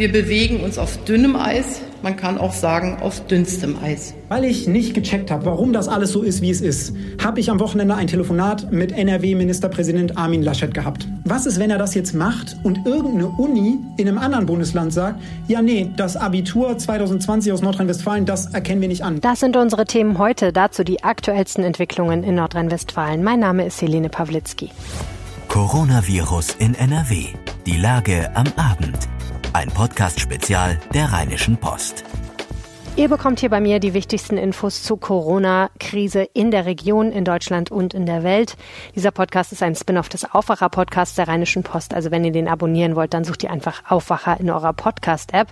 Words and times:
Wir 0.00 0.10
bewegen 0.10 0.60
uns 0.60 0.78
auf 0.78 0.96
dünnem 1.04 1.36
Eis, 1.36 1.82
man 2.02 2.16
kann 2.16 2.38
auch 2.38 2.54
sagen 2.54 2.96
auf 3.02 3.26
dünnstem 3.26 3.76
Eis. 3.82 4.14
Weil 4.30 4.46
ich 4.46 4.66
nicht 4.66 4.94
gecheckt 4.94 5.30
habe, 5.30 5.44
warum 5.44 5.74
das 5.74 5.88
alles 5.88 6.12
so 6.12 6.22
ist, 6.22 6.40
wie 6.40 6.48
es 6.48 6.62
ist, 6.62 6.94
habe 7.22 7.38
ich 7.38 7.50
am 7.50 7.60
Wochenende 7.60 7.94
ein 7.94 8.06
Telefonat 8.06 8.72
mit 8.72 8.92
NRW-Ministerpräsident 8.92 10.16
Armin 10.16 10.42
Laschet 10.42 10.72
gehabt. 10.72 11.06
Was 11.24 11.44
ist, 11.44 11.58
wenn 11.58 11.70
er 11.70 11.76
das 11.76 11.94
jetzt 11.94 12.14
macht 12.14 12.56
und 12.62 12.86
irgendeine 12.86 13.26
Uni 13.26 13.76
in 13.98 14.08
einem 14.08 14.16
anderen 14.16 14.46
Bundesland 14.46 14.94
sagt, 14.94 15.20
ja 15.48 15.60
nee, 15.60 15.90
das 15.98 16.16
Abitur 16.16 16.78
2020 16.78 17.52
aus 17.52 17.60
Nordrhein-Westfalen, 17.60 18.24
das 18.24 18.54
erkennen 18.54 18.80
wir 18.80 18.88
nicht 18.88 19.04
an. 19.04 19.20
Das 19.20 19.40
sind 19.40 19.54
unsere 19.54 19.84
Themen 19.84 20.16
heute, 20.16 20.50
dazu 20.54 20.82
die 20.82 21.04
aktuellsten 21.04 21.62
Entwicklungen 21.62 22.24
in 22.24 22.36
Nordrhein-Westfalen. 22.36 23.22
Mein 23.22 23.40
Name 23.40 23.66
ist 23.66 23.82
Helene 23.82 24.08
Pawlitzki. 24.08 24.70
Coronavirus 25.48 26.56
in 26.58 26.74
NRW. 26.74 27.26
Die 27.66 27.76
Lage 27.76 28.30
am 28.34 28.46
Abend. 28.56 28.96
Ein 29.52 29.68
Podcast-Spezial 29.68 30.78
der 30.94 31.12
Rheinischen 31.12 31.56
Post. 31.56 32.04
Ihr 33.00 33.08
bekommt 33.08 33.40
hier 33.40 33.48
bei 33.48 33.62
mir 33.62 33.80
die 33.80 33.94
wichtigsten 33.94 34.36
Infos 34.36 34.82
zur 34.82 35.00
Corona-Krise 35.00 36.28
in 36.34 36.50
der 36.50 36.66
Region, 36.66 37.12
in 37.12 37.24
Deutschland 37.24 37.70
und 37.70 37.94
in 37.94 38.04
der 38.04 38.24
Welt. 38.24 38.58
Dieser 38.94 39.10
Podcast 39.10 39.52
ist 39.52 39.62
ein 39.62 39.74
Spin-off 39.74 40.10
des 40.10 40.30
Aufwacher-Podcasts 40.30 41.14
der 41.14 41.26
Rheinischen 41.26 41.62
Post. 41.62 41.94
Also 41.94 42.10
wenn 42.10 42.26
ihr 42.26 42.30
den 42.30 42.46
abonnieren 42.46 42.96
wollt, 42.96 43.14
dann 43.14 43.24
sucht 43.24 43.42
ihr 43.42 43.50
einfach 43.50 43.90
Aufwacher 43.90 44.38
in 44.38 44.50
eurer 44.50 44.74
Podcast-App. 44.74 45.48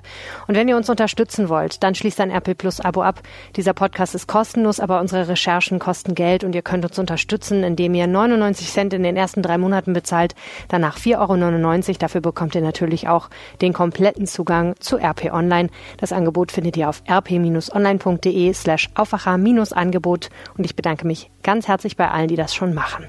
Und 0.46 0.56
wenn 0.56 0.68
ihr 0.68 0.76
uns 0.76 0.90
unterstützen 0.90 1.48
wollt, 1.48 1.82
dann 1.82 1.94
schließt 1.94 2.20
ein 2.20 2.30
RP 2.30 2.54
Plus 2.54 2.80
Abo 2.80 3.00
ab. 3.00 3.22
Dieser 3.56 3.72
Podcast 3.72 4.14
ist 4.14 4.26
kostenlos, 4.26 4.78
aber 4.78 5.00
unsere 5.00 5.28
Recherchen 5.28 5.78
kosten 5.78 6.14
Geld 6.14 6.44
und 6.44 6.54
ihr 6.54 6.60
könnt 6.60 6.84
uns 6.84 6.98
unterstützen, 6.98 7.64
indem 7.64 7.94
ihr 7.94 8.06
99 8.06 8.70
Cent 8.70 8.92
in 8.92 9.02
den 9.02 9.16
ersten 9.16 9.40
drei 9.40 9.56
Monaten 9.56 9.94
bezahlt, 9.94 10.34
danach 10.68 10.98
4,99 10.98 11.88
Euro. 11.88 11.98
Dafür 11.98 12.20
bekommt 12.20 12.54
ihr 12.56 12.60
natürlich 12.60 13.08
auch 13.08 13.30
den 13.62 13.72
kompletten 13.72 14.26
Zugang 14.26 14.74
zu 14.80 14.98
RP 14.98 15.32
Online. 15.32 15.70
Das 15.96 16.12
Angebot 16.12 16.52
findet 16.52 16.76
ihr 16.76 16.90
auf 16.90 17.02
rp 17.08 17.37
online.de 17.44 18.52
slash 18.52 18.88
Aufwacher-Angebot 18.94 20.30
und 20.56 20.64
ich 20.64 20.76
bedanke 20.76 21.06
mich 21.06 21.30
ganz 21.42 21.68
herzlich 21.68 21.96
bei 21.96 22.10
allen, 22.10 22.28
die 22.28 22.36
das 22.36 22.54
schon 22.54 22.74
machen. 22.74 23.06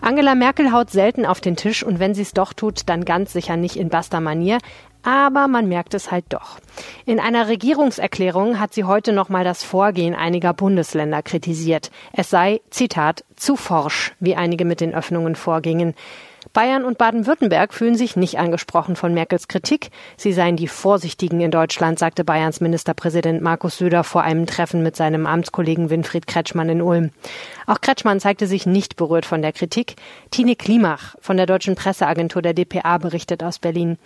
Angela 0.00 0.34
Merkel 0.34 0.72
haut 0.72 0.90
selten 0.90 1.26
auf 1.26 1.40
den 1.40 1.56
Tisch 1.56 1.82
und 1.82 1.98
wenn 1.98 2.14
sie 2.14 2.22
es 2.22 2.32
doch 2.32 2.52
tut, 2.52 2.82
dann 2.86 3.04
ganz 3.04 3.32
sicher 3.32 3.56
nicht 3.56 3.76
in 3.76 3.88
Basta-Manier. 3.88 4.58
Aber 5.02 5.48
man 5.48 5.68
merkt 5.68 5.94
es 5.94 6.10
halt 6.10 6.24
doch. 6.28 6.58
In 7.06 7.20
einer 7.20 7.48
Regierungserklärung 7.48 8.58
hat 8.58 8.74
sie 8.74 8.84
heute 8.84 9.12
nochmal 9.12 9.44
das 9.44 9.62
Vorgehen 9.62 10.14
einiger 10.14 10.52
Bundesländer 10.52 11.22
kritisiert. 11.22 11.90
Es 12.12 12.30
sei, 12.30 12.60
Zitat, 12.70 13.24
zu 13.38 13.56
forsch, 13.56 14.12
wie 14.20 14.36
einige 14.36 14.64
mit 14.64 14.80
den 14.80 14.94
Öffnungen 14.94 15.36
vorgingen. 15.36 15.94
Bayern 16.52 16.84
und 16.84 16.98
Baden-Württemberg 16.98 17.74
fühlen 17.74 17.96
sich 17.96 18.16
nicht 18.16 18.38
angesprochen 18.38 18.96
von 18.96 19.12
Merkels 19.12 19.48
Kritik. 19.48 19.90
Sie 20.16 20.32
seien 20.32 20.56
die 20.56 20.68
Vorsichtigen 20.68 21.40
in 21.40 21.50
Deutschland, 21.50 21.98
sagte 21.98 22.24
Bayerns 22.24 22.60
Ministerpräsident 22.60 23.42
Markus 23.42 23.76
Söder 23.78 24.04
vor 24.04 24.22
einem 24.22 24.46
Treffen 24.46 24.82
mit 24.82 24.96
seinem 24.96 25.26
Amtskollegen 25.26 25.90
Winfried 25.90 26.26
Kretschmann 26.26 26.68
in 26.68 26.82
Ulm. 26.82 27.10
Auch 27.66 27.80
Kretschmann 27.80 28.20
zeigte 28.20 28.46
sich 28.46 28.66
nicht 28.66 28.96
berührt 28.96 29.26
von 29.26 29.42
der 29.42 29.52
Kritik. 29.52 29.96
Tine 30.30 30.56
Klimach 30.56 31.16
von 31.20 31.36
der 31.36 31.46
deutschen 31.46 31.74
Presseagentur 31.74 32.40
der 32.40 32.54
DPA 32.54 32.98
berichtet 32.98 33.42
aus 33.42 33.58
Berlin. 33.58 33.98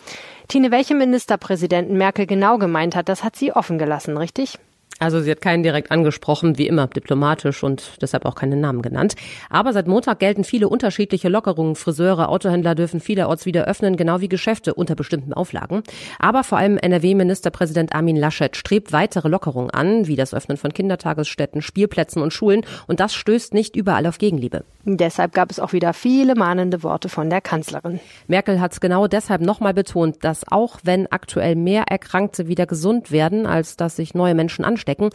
Tine, 0.48 0.70
welche 0.70 0.94
Ministerpräsidenten 0.94 1.96
Merkel 1.96 2.26
genau 2.26 2.58
gemeint 2.58 2.96
hat, 2.96 3.08
das 3.08 3.22
hat 3.22 3.36
sie 3.36 3.52
offen 3.52 3.78
gelassen, 3.78 4.16
richtig? 4.16 4.58
Also 4.98 5.20
sie 5.20 5.30
hat 5.30 5.40
keinen 5.40 5.62
direkt 5.62 5.90
angesprochen, 5.90 6.58
wie 6.58 6.66
immer 6.66 6.86
diplomatisch 6.86 7.64
und 7.64 7.92
deshalb 8.00 8.24
auch 8.24 8.36
keine 8.36 8.56
Namen 8.56 8.82
genannt. 8.82 9.14
Aber 9.50 9.72
seit 9.72 9.88
Montag 9.88 10.20
gelten 10.20 10.44
viele 10.44 10.68
unterschiedliche 10.68 11.28
Lockerungen. 11.28 11.74
Friseure, 11.74 12.28
Autohändler 12.28 12.74
dürfen 12.74 13.00
vielerorts 13.00 13.44
wieder 13.44 13.64
öffnen, 13.64 13.96
genau 13.96 14.20
wie 14.20 14.28
Geschäfte 14.28 14.74
unter 14.74 14.94
bestimmten 14.94 15.32
Auflagen. 15.32 15.82
Aber 16.20 16.44
vor 16.44 16.58
allem 16.58 16.78
NRW-Ministerpräsident 16.78 17.94
Armin 17.94 18.16
Laschet 18.16 18.56
strebt 18.56 18.92
weitere 18.92 19.28
Lockerungen 19.28 19.70
an, 19.70 20.06
wie 20.06 20.14
das 20.14 20.34
Öffnen 20.34 20.56
von 20.56 20.72
Kindertagesstätten, 20.72 21.62
Spielplätzen 21.62 22.22
und 22.22 22.32
Schulen. 22.32 22.62
Und 22.86 23.00
das 23.00 23.14
stößt 23.14 23.54
nicht 23.54 23.74
überall 23.74 24.06
auf 24.06 24.18
Gegenliebe. 24.18 24.64
Deshalb 24.84 25.32
gab 25.32 25.50
es 25.50 25.58
auch 25.58 25.72
wieder 25.72 25.94
viele 25.94 26.34
mahnende 26.34 26.82
Worte 26.82 27.08
von 27.08 27.30
der 27.30 27.40
Kanzlerin. 27.40 28.00
Merkel 28.28 28.60
hat 28.60 28.72
es 28.72 28.80
genau 28.80 29.08
deshalb 29.08 29.40
nochmal 29.40 29.74
betont, 29.74 30.24
dass 30.24 30.46
auch 30.48 30.78
wenn 30.84 31.10
aktuell 31.10 31.56
mehr 31.56 31.84
Erkrankte 31.88 32.46
wieder 32.46 32.66
gesund 32.66 33.10
werden, 33.10 33.46
als 33.46 33.76
dass 33.76 33.96
sich 33.96 34.14
neue 34.14 34.34
Menschen 34.34 34.64
anstecken, 34.64 34.81
stecken, 34.82 35.08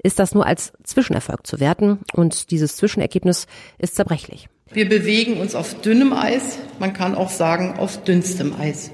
ist 0.00 0.20
das 0.20 0.34
nur 0.34 0.46
als 0.46 0.72
Zwischenerfolg 0.84 1.44
zu 1.44 1.58
werten 1.58 1.98
und 2.12 2.52
dieses 2.52 2.76
Zwischenergebnis 2.76 3.48
ist 3.78 3.96
zerbrechlich. 3.96 4.48
Wir 4.72 4.88
bewegen 4.88 5.40
uns 5.40 5.56
auf 5.56 5.80
dünnem 5.80 6.12
Eis, 6.12 6.58
man 6.78 6.92
kann 6.92 7.16
auch 7.16 7.30
sagen 7.30 7.74
auf 7.78 8.04
dünnstem 8.04 8.54
Eis. 8.58 8.92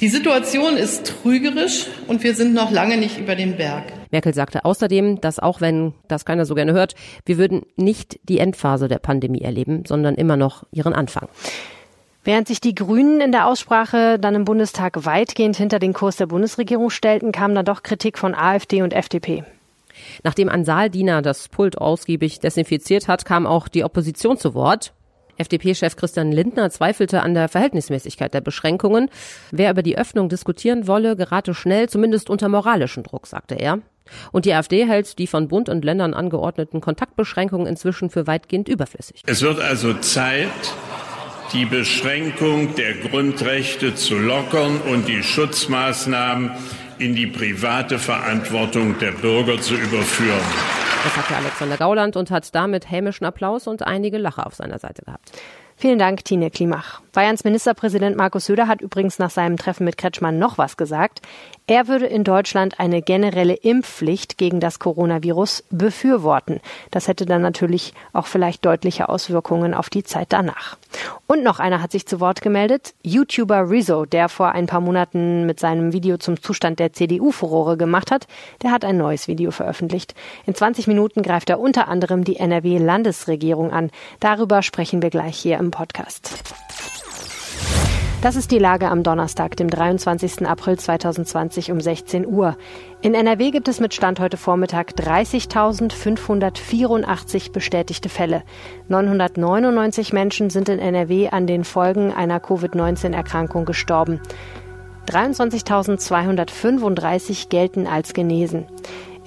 Die 0.00 0.08
Situation 0.08 0.76
ist 0.76 1.06
trügerisch 1.22 1.86
und 2.06 2.22
wir 2.22 2.34
sind 2.34 2.54
noch 2.54 2.70
lange 2.70 2.98
nicht 2.98 3.18
über 3.18 3.34
den 3.34 3.56
Berg. 3.56 3.84
Merkel 4.12 4.32
sagte 4.32 4.64
außerdem, 4.64 5.20
dass 5.20 5.40
auch 5.40 5.60
wenn 5.60 5.92
das 6.06 6.24
keiner 6.24 6.44
so 6.44 6.54
gerne 6.54 6.72
hört, 6.72 6.94
wir 7.26 7.36
würden 7.36 7.62
nicht 7.76 8.20
die 8.28 8.38
Endphase 8.38 8.86
der 8.86 9.00
Pandemie 9.00 9.40
erleben, 9.40 9.84
sondern 9.86 10.14
immer 10.14 10.36
noch 10.36 10.64
ihren 10.72 10.94
Anfang. 10.94 11.28
Während 12.24 12.48
sich 12.48 12.60
die 12.60 12.74
Grünen 12.74 13.20
in 13.20 13.32
der 13.32 13.46
Aussprache 13.46 14.18
dann 14.18 14.34
im 14.34 14.44
Bundestag 14.44 15.04
weitgehend 15.04 15.56
hinter 15.56 15.78
den 15.78 15.92
Kurs 15.92 16.16
der 16.16 16.26
Bundesregierung 16.26 16.90
stellten, 16.90 17.32
kam 17.32 17.54
dann 17.54 17.64
doch 17.64 17.82
Kritik 17.82 18.18
von 18.18 18.34
AfD 18.34 18.82
und 18.82 18.92
FDP. 18.92 19.44
Nachdem 20.22 20.48
ein 20.48 20.64
Saaldiener 20.64 21.22
das 21.22 21.48
Pult 21.48 21.78
ausgiebig 21.78 22.40
desinfiziert 22.40 23.08
hat, 23.08 23.24
kam 23.24 23.46
auch 23.46 23.68
die 23.68 23.84
Opposition 23.84 24.36
zu 24.36 24.54
Wort. 24.54 24.92
FDP-Chef 25.38 25.96
Christian 25.96 26.32
Lindner 26.32 26.68
zweifelte 26.70 27.22
an 27.22 27.34
der 27.34 27.48
Verhältnismäßigkeit 27.48 28.34
der 28.34 28.40
Beschränkungen. 28.40 29.08
Wer 29.52 29.70
über 29.70 29.82
die 29.82 29.96
Öffnung 29.96 30.28
diskutieren 30.28 30.88
wolle, 30.88 31.16
gerate 31.16 31.54
schnell, 31.54 31.88
zumindest 31.88 32.28
unter 32.28 32.48
moralischen 32.48 33.04
Druck, 33.04 33.26
sagte 33.26 33.54
er. 33.54 33.78
Und 34.32 34.46
die 34.46 34.54
AfD 34.54 34.86
hält 34.86 35.18
die 35.18 35.26
von 35.26 35.48
Bund 35.48 35.68
und 35.68 35.84
Ländern 35.84 36.14
angeordneten 36.14 36.80
Kontaktbeschränkungen 36.80 37.66
inzwischen 37.66 38.10
für 38.10 38.26
weitgehend 38.26 38.68
überflüssig. 38.68 39.22
Es 39.26 39.42
wird 39.42 39.60
also 39.60 39.94
Zeit, 39.94 40.48
die 41.52 41.64
Beschränkung 41.64 42.74
der 42.74 42.94
Grundrechte 42.94 43.94
zu 43.94 44.16
lockern 44.18 44.80
und 44.82 45.08
die 45.08 45.22
Schutzmaßnahmen 45.22 46.50
in 46.98 47.14
die 47.14 47.26
private 47.26 47.98
Verantwortung 47.98 48.98
der 48.98 49.12
Bürger 49.12 49.60
zu 49.60 49.74
überführen. 49.74 50.40
Das 51.04 51.14
sagte 51.14 51.36
Alexander 51.36 51.76
Gauland 51.76 52.16
und 52.16 52.30
hat 52.30 52.54
damit 52.54 52.90
hämischen 52.90 53.24
Applaus 53.24 53.66
und 53.66 53.86
einige 53.86 54.18
Lacher 54.18 54.46
auf 54.46 54.54
seiner 54.54 54.78
Seite 54.78 55.02
gehabt. 55.02 55.30
Vielen 55.76 56.00
Dank, 56.00 56.24
Tine 56.24 56.50
Klimach. 56.50 57.02
Bayerns 57.12 57.44
Ministerpräsident 57.44 58.16
Markus 58.16 58.46
Söder 58.46 58.66
hat 58.66 58.80
übrigens 58.80 59.20
nach 59.20 59.30
seinem 59.30 59.56
Treffen 59.56 59.84
mit 59.84 59.96
Kretschmann 59.96 60.36
noch 60.36 60.58
was 60.58 60.76
gesagt. 60.76 61.20
Er 61.70 61.86
würde 61.86 62.06
in 62.06 62.24
Deutschland 62.24 62.80
eine 62.80 63.02
generelle 63.02 63.52
Impfpflicht 63.52 64.38
gegen 64.38 64.58
das 64.58 64.78
Coronavirus 64.78 65.64
befürworten. 65.70 66.60
Das 66.90 67.08
hätte 67.08 67.26
dann 67.26 67.42
natürlich 67.42 67.92
auch 68.14 68.26
vielleicht 68.26 68.64
deutliche 68.64 69.10
Auswirkungen 69.10 69.74
auf 69.74 69.90
die 69.90 70.02
Zeit 70.02 70.28
danach. 70.30 70.78
Und 71.26 71.44
noch 71.44 71.60
einer 71.60 71.82
hat 71.82 71.92
sich 71.92 72.06
zu 72.06 72.20
Wort 72.20 72.40
gemeldet. 72.40 72.94
YouTuber 73.02 73.68
Rizzo, 73.68 74.06
der 74.06 74.30
vor 74.30 74.52
ein 74.52 74.64
paar 74.66 74.80
Monaten 74.80 75.44
mit 75.44 75.60
seinem 75.60 75.92
Video 75.92 76.16
zum 76.16 76.40
Zustand 76.40 76.78
der 76.78 76.94
CDU 76.94 77.32
Furore 77.32 77.76
gemacht 77.76 78.10
hat, 78.10 78.26
der 78.62 78.70
hat 78.70 78.86
ein 78.86 78.96
neues 78.96 79.28
Video 79.28 79.50
veröffentlicht. 79.50 80.14
In 80.46 80.54
20 80.54 80.86
Minuten 80.86 81.22
greift 81.22 81.50
er 81.50 81.60
unter 81.60 81.88
anderem 81.88 82.24
die 82.24 82.36
NRW-Landesregierung 82.36 83.72
an. 83.72 83.90
Darüber 84.20 84.62
sprechen 84.62 85.02
wir 85.02 85.10
gleich 85.10 85.36
hier 85.36 85.58
im 85.58 85.70
Podcast. 85.70 86.32
Das 88.20 88.34
ist 88.34 88.50
die 88.50 88.58
Lage 88.58 88.90
am 88.90 89.04
Donnerstag, 89.04 89.56
dem 89.56 89.70
23. 89.70 90.44
April 90.44 90.76
2020 90.76 91.70
um 91.70 91.80
16 91.80 92.26
Uhr. 92.26 92.56
In 93.00 93.14
NRW 93.14 93.52
gibt 93.52 93.68
es 93.68 93.78
mit 93.78 93.94
Stand 93.94 94.18
heute 94.18 94.36
Vormittag 94.36 94.94
30.584 94.98 97.52
bestätigte 97.52 98.08
Fälle. 98.08 98.42
999 98.88 100.12
Menschen 100.12 100.50
sind 100.50 100.68
in 100.68 100.80
NRW 100.80 101.28
an 101.28 101.46
den 101.46 101.62
Folgen 101.62 102.12
einer 102.12 102.40
Covid-19-Erkrankung 102.40 103.64
gestorben. 103.64 104.20
23.235 105.06 107.50
gelten 107.50 107.86
als 107.86 108.14
genesen. 108.14 108.66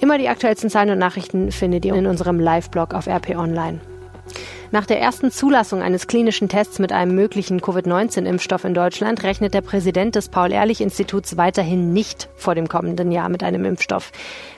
Immer 0.00 0.18
die 0.18 0.28
aktuellsten 0.28 0.68
Zahlen 0.68 0.90
und 0.90 0.98
Nachrichten 0.98 1.50
findet 1.50 1.86
ihr 1.86 1.94
in 1.94 2.06
unserem 2.06 2.38
Live-Blog 2.38 2.92
auf 2.92 3.06
RP 3.06 3.38
Online. 3.38 3.80
Nach 4.72 4.86
der 4.86 5.02
ersten 5.02 5.30
Zulassung 5.30 5.82
eines 5.82 6.06
klinischen 6.06 6.48
Tests 6.48 6.78
mit 6.78 6.92
einem 6.92 7.14
möglichen 7.14 7.60
Covid-19-Impfstoff 7.60 8.64
in 8.64 8.72
Deutschland 8.72 9.22
rechnet 9.22 9.52
der 9.52 9.60
Präsident 9.60 10.14
des 10.14 10.30
Paul-Ehrlich-Instituts 10.30 11.36
weiterhin 11.36 11.92
nicht 11.92 12.30
vor 12.36 12.54
dem 12.54 12.68
kommenden 12.68 13.12
Jahr 13.12 13.28
mit 13.28 13.42
einem 13.42 13.66
Impfstoff. 13.66 14.12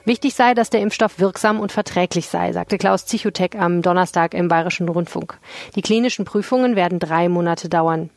Wichtig 0.05 0.33
sei, 0.33 0.53
dass 0.53 0.69
der 0.69 0.79
Impfstoff 0.79 1.19
wirksam 1.19 1.59
und 1.59 1.73
verträglich 1.73 2.29
sei, 2.29 2.53
sagte 2.53 2.77
Klaus 2.77 3.05
Zichutek 3.05 3.59
am 3.59 3.81
Donnerstag 3.81 4.33
im 4.33 4.47
Bayerischen 4.47 4.87
Rundfunk. 4.87 5.37
Die 5.75 5.81
klinischen 5.81 6.23
Prüfungen 6.23 6.77
werden 6.77 6.99
drei 6.99 7.27
Monate 7.27 7.67
dauern. 7.67 8.09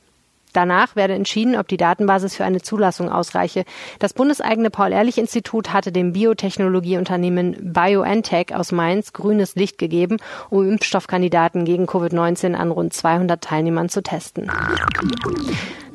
Danach 0.53 0.97
werde 0.97 1.15
entschieden, 1.15 1.57
ob 1.57 1.69
die 1.69 1.77
Datenbasis 1.77 2.35
für 2.35 2.45
eine 2.45 2.63
Zulassung 2.63 3.11
ausreiche. 3.11 3.65
Das 3.99 4.15
bundeseigene 4.15 4.71
Paul-Ehrlich-Institut 4.71 5.73
hatte 5.73 5.93
dem 5.93 6.13
Biotechnologieunternehmen 6.13 7.73
BioNTech 7.73 8.55
aus 8.55 8.73
Mainz 8.73 9.13
grünes 9.13 9.55
Licht 9.55 9.79
gegeben, 9.79 10.17
um 10.51 10.69
Impfstoffkandidaten 10.69 11.65
gegen 11.65 11.87
Covid-19 11.87 12.55
an 12.55 12.71
rund 12.71 12.93
200 12.93 13.43
Teilnehmern 13.43 13.89
zu 13.89 14.03
testen. 14.03 14.51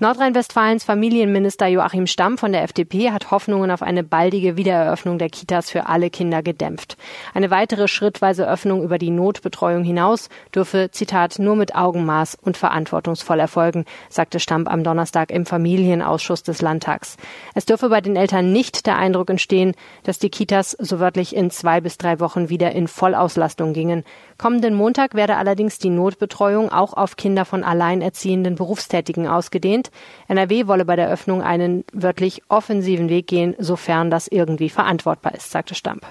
Nordrhein-Westfalens 0.03 0.83
Familienminister 0.83 1.67
Joachim 1.67 2.07
Stamm 2.07 2.37
von 2.37 2.51
der 2.51 2.63
FDP 2.63 3.11
hat 3.11 3.31
Hoffnungen 3.31 3.71
auf 3.71 3.81
eine 3.81 4.03
baldige 4.03 4.57
Wiedereröffnung 4.57 5.17
der 5.17 5.29
Kitas 5.29 5.69
für 5.69 5.85
alle 5.85 6.09
Kinder 6.09 6.43
gedämpft. 6.43 6.97
Eine 7.33 7.51
weitere 7.51 7.87
schrittweise 7.87 8.45
Öffnung 8.45 8.83
über 8.83 8.97
die 8.97 9.11
Notbetreuung 9.11 9.85
hinaus 9.85 10.27
dürfe, 10.53 10.89
Zitat, 10.91 11.39
nur 11.39 11.55
mit 11.55 11.75
Augenmaß 11.75 12.37
und 12.41 12.57
verantwortungsvoll 12.57 13.39
erfolgen, 13.39 13.85
sagte 14.09 14.41
Stamm 14.41 14.67
am 14.67 14.83
Donnerstag 14.83 15.31
im 15.31 15.45
Familienausschuss 15.45 16.43
des 16.43 16.61
Landtags. 16.61 17.15
Es 17.55 17.63
dürfe 17.63 17.87
bei 17.87 18.01
den 18.01 18.17
Eltern 18.17 18.51
nicht 18.51 18.85
der 18.85 18.97
Eindruck 18.97 19.29
entstehen, 19.29 19.73
dass 20.03 20.19
die 20.19 20.29
Kitas 20.29 20.71
so 20.71 20.99
wörtlich 20.99 21.33
in 21.33 21.49
zwei 21.49 21.79
bis 21.79 21.97
drei 21.97 22.19
Wochen 22.19 22.49
wieder 22.49 22.73
in 22.73 22.89
Vollauslastung 22.89 23.71
gingen. 23.71 24.03
Kommenden 24.37 24.75
Montag 24.75 25.13
werde 25.13 25.37
allerdings 25.37 25.77
die 25.77 25.91
Notbetreuung 25.91 26.73
auch 26.73 26.91
auf 26.91 27.15
Kinder 27.15 27.45
von 27.45 27.63
alleinerziehenden 27.63 28.55
Berufstätigen 28.55 29.29
ausgedehnt. 29.29 29.91
NRW 30.27 30.67
wolle 30.67 30.85
bei 30.85 30.95
der 30.95 31.09
Öffnung 31.09 31.41
einen 31.41 31.83
wörtlich 31.93 32.41
offensiven 32.49 33.09
Weg 33.09 33.27
gehen, 33.27 33.55
sofern 33.57 34.09
das 34.09 34.27
irgendwie 34.27 34.69
verantwortbar 34.69 35.35
ist, 35.35 35.51
sagte 35.51 35.75
Stamp. 35.75 36.05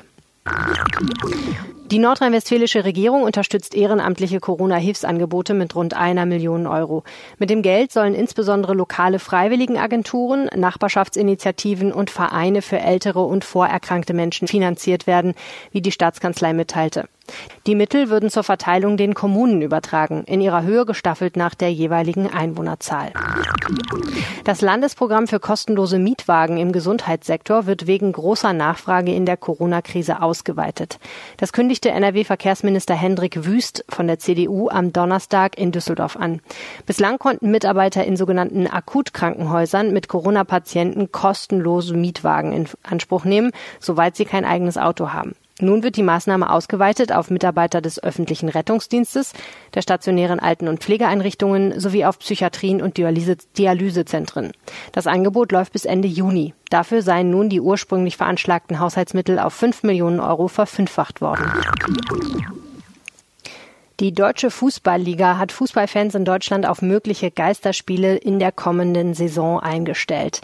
Die 1.93 1.99
nordrhein-westfälische 1.99 2.85
Regierung 2.85 3.23
unterstützt 3.23 3.75
ehrenamtliche 3.75 4.41
Corona-Hilfsangebote 4.41 5.53
mit 5.53 5.75
rund 5.75 5.95
einer 5.95 6.25
Million 6.25 6.67
Euro. 6.67 7.05
Mit 7.39 7.51
dem 7.51 7.61
Geld 7.61 7.93
sollen 7.93 8.15
insbesondere 8.15 8.73
lokale 8.73 9.19
Freiwilligenagenturen, 9.19 10.49
Nachbarschaftsinitiativen 10.57 11.93
und 11.93 12.09
Vereine 12.09 12.63
für 12.63 12.81
ältere 12.81 13.21
und 13.21 13.45
vorerkrankte 13.45 14.15
Menschen 14.15 14.49
finanziert 14.49 15.07
werden, 15.07 15.35
wie 15.71 15.83
die 15.83 15.93
Staatskanzlei 15.93 16.55
mitteilte. 16.55 17.09
Die 17.67 17.75
Mittel 17.75 18.11
würden 18.11 18.31
zur 18.31 18.43
Verteilung 18.43 18.97
den 18.97 19.15
Kommunen 19.15 19.63
übertragen, 19.63 20.25
in 20.25 20.41
ihrer 20.41 20.65
Höhe 20.65 20.85
gestaffelt 20.85 21.37
nach 21.37 21.55
der 21.55 21.73
jeweiligen 21.73 22.29
Einwohnerzahl. 22.29 23.13
Das 24.45 24.61
Landesprogramm 24.61 25.29
für 25.29 25.39
kostenlose 25.39 25.99
Mietwagen 25.99 26.59
im 26.59 26.73
Gesundheitssektor 26.73 27.67
wird 27.67 27.87
wegen 27.87 28.11
großer 28.13 28.53
Nachfrage 28.53 29.15
in 29.15 29.25
der 29.25 29.37
Corona-Krise 29.37 30.21
ausgeweitet. 30.21 30.99
Das 31.37 31.53
kündigte 31.53 31.91
NRW-Verkehrsminister 31.91 32.95
Hendrik 32.95 33.45
Wüst 33.45 33.85
von 33.89 34.09
der 34.09 34.19
CDU 34.19 34.69
am 34.69 34.93
Donnerstag 34.93 35.57
in 35.57 35.71
Düsseldorf 35.71 36.17
an. 36.17 36.41
Bislang 36.87 37.19
konnten 37.19 37.53
Mitarbeiter 37.53 38.05
in 38.05 38.17
sogenannten 38.17 38.67
Akutkrankenhäusern 38.67 39.93
mit 39.93 40.09
Corona-Patienten 40.09 41.13
kostenlose 41.13 41.95
Mietwagen 41.95 42.53
in 42.53 42.69
Anspruch 42.83 43.25
nehmen, 43.25 43.53
soweit 43.79 44.17
sie 44.17 44.25
kein 44.25 44.45
eigenes 44.45 44.77
Auto 44.77 45.13
haben. 45.13 45.37
Nun 45.63 45.85
wird 45.85 45.97
die 45.97 46.03
Maßnahme 46.03 46.51
ausgeweitet 46.51 47.13
auf 47.13 47.31
Mitarbeiter 47.31 47.81
des 47.81 48.03
öffentlichen 48.03 48.49
Rettungsdienstes, 48.49 49.33
der 49.75 49.83
stationären 49.83 50.41
Alten- 50.41 50.67
und 50.67 50.81
Pflegeeinrichtungen 50.81 51.79
sowie 51.79 52.05
auf 52.05 52.19
Psychiatrien 52.19 52.83
und 52.83 52.97
Dialyse 52.97 53.37
Dialysezentren. 53.57 54.51
Das 54.91 55.07
Angebot 55.07 55.53
läuft 55.53 55.73
bis 55.73 55.85
Ende 55.85 56.09
Juni. 56.09 56.53
Dafür 56.69 57.03
seien 57.03 57.31
nun 57.31 57.49
die 57.49 57.61
ursprünglich 57.61 58.17
veranschlagten 58.17 58.81
Haushaltsmittel 58.81 59.39
auf 59.39 59.55
5 59.55 59.85
Millionen 59.85 60.19
Euro 60.19 60.49
verfünffacht 60.49 61.21
worden. 61.21 61.45
Die 64.03 64.13
Deutsche 64.13 64.51
Fußballliga 64.51 65.39
hat 65.39 65.53
Fußballfans 65.53 66.17
in 66.17 66.25
Deutschland 66.25 66.67
auf 66.67 66.83
mögliche 66.83 67.31
Geisterspiele 67.31 68.17
in 68.17 68.41
der 68.41 68.51
kommenden 68.51 69.15
Saison 69.15 69.61
eingestellt. 69.61 70.41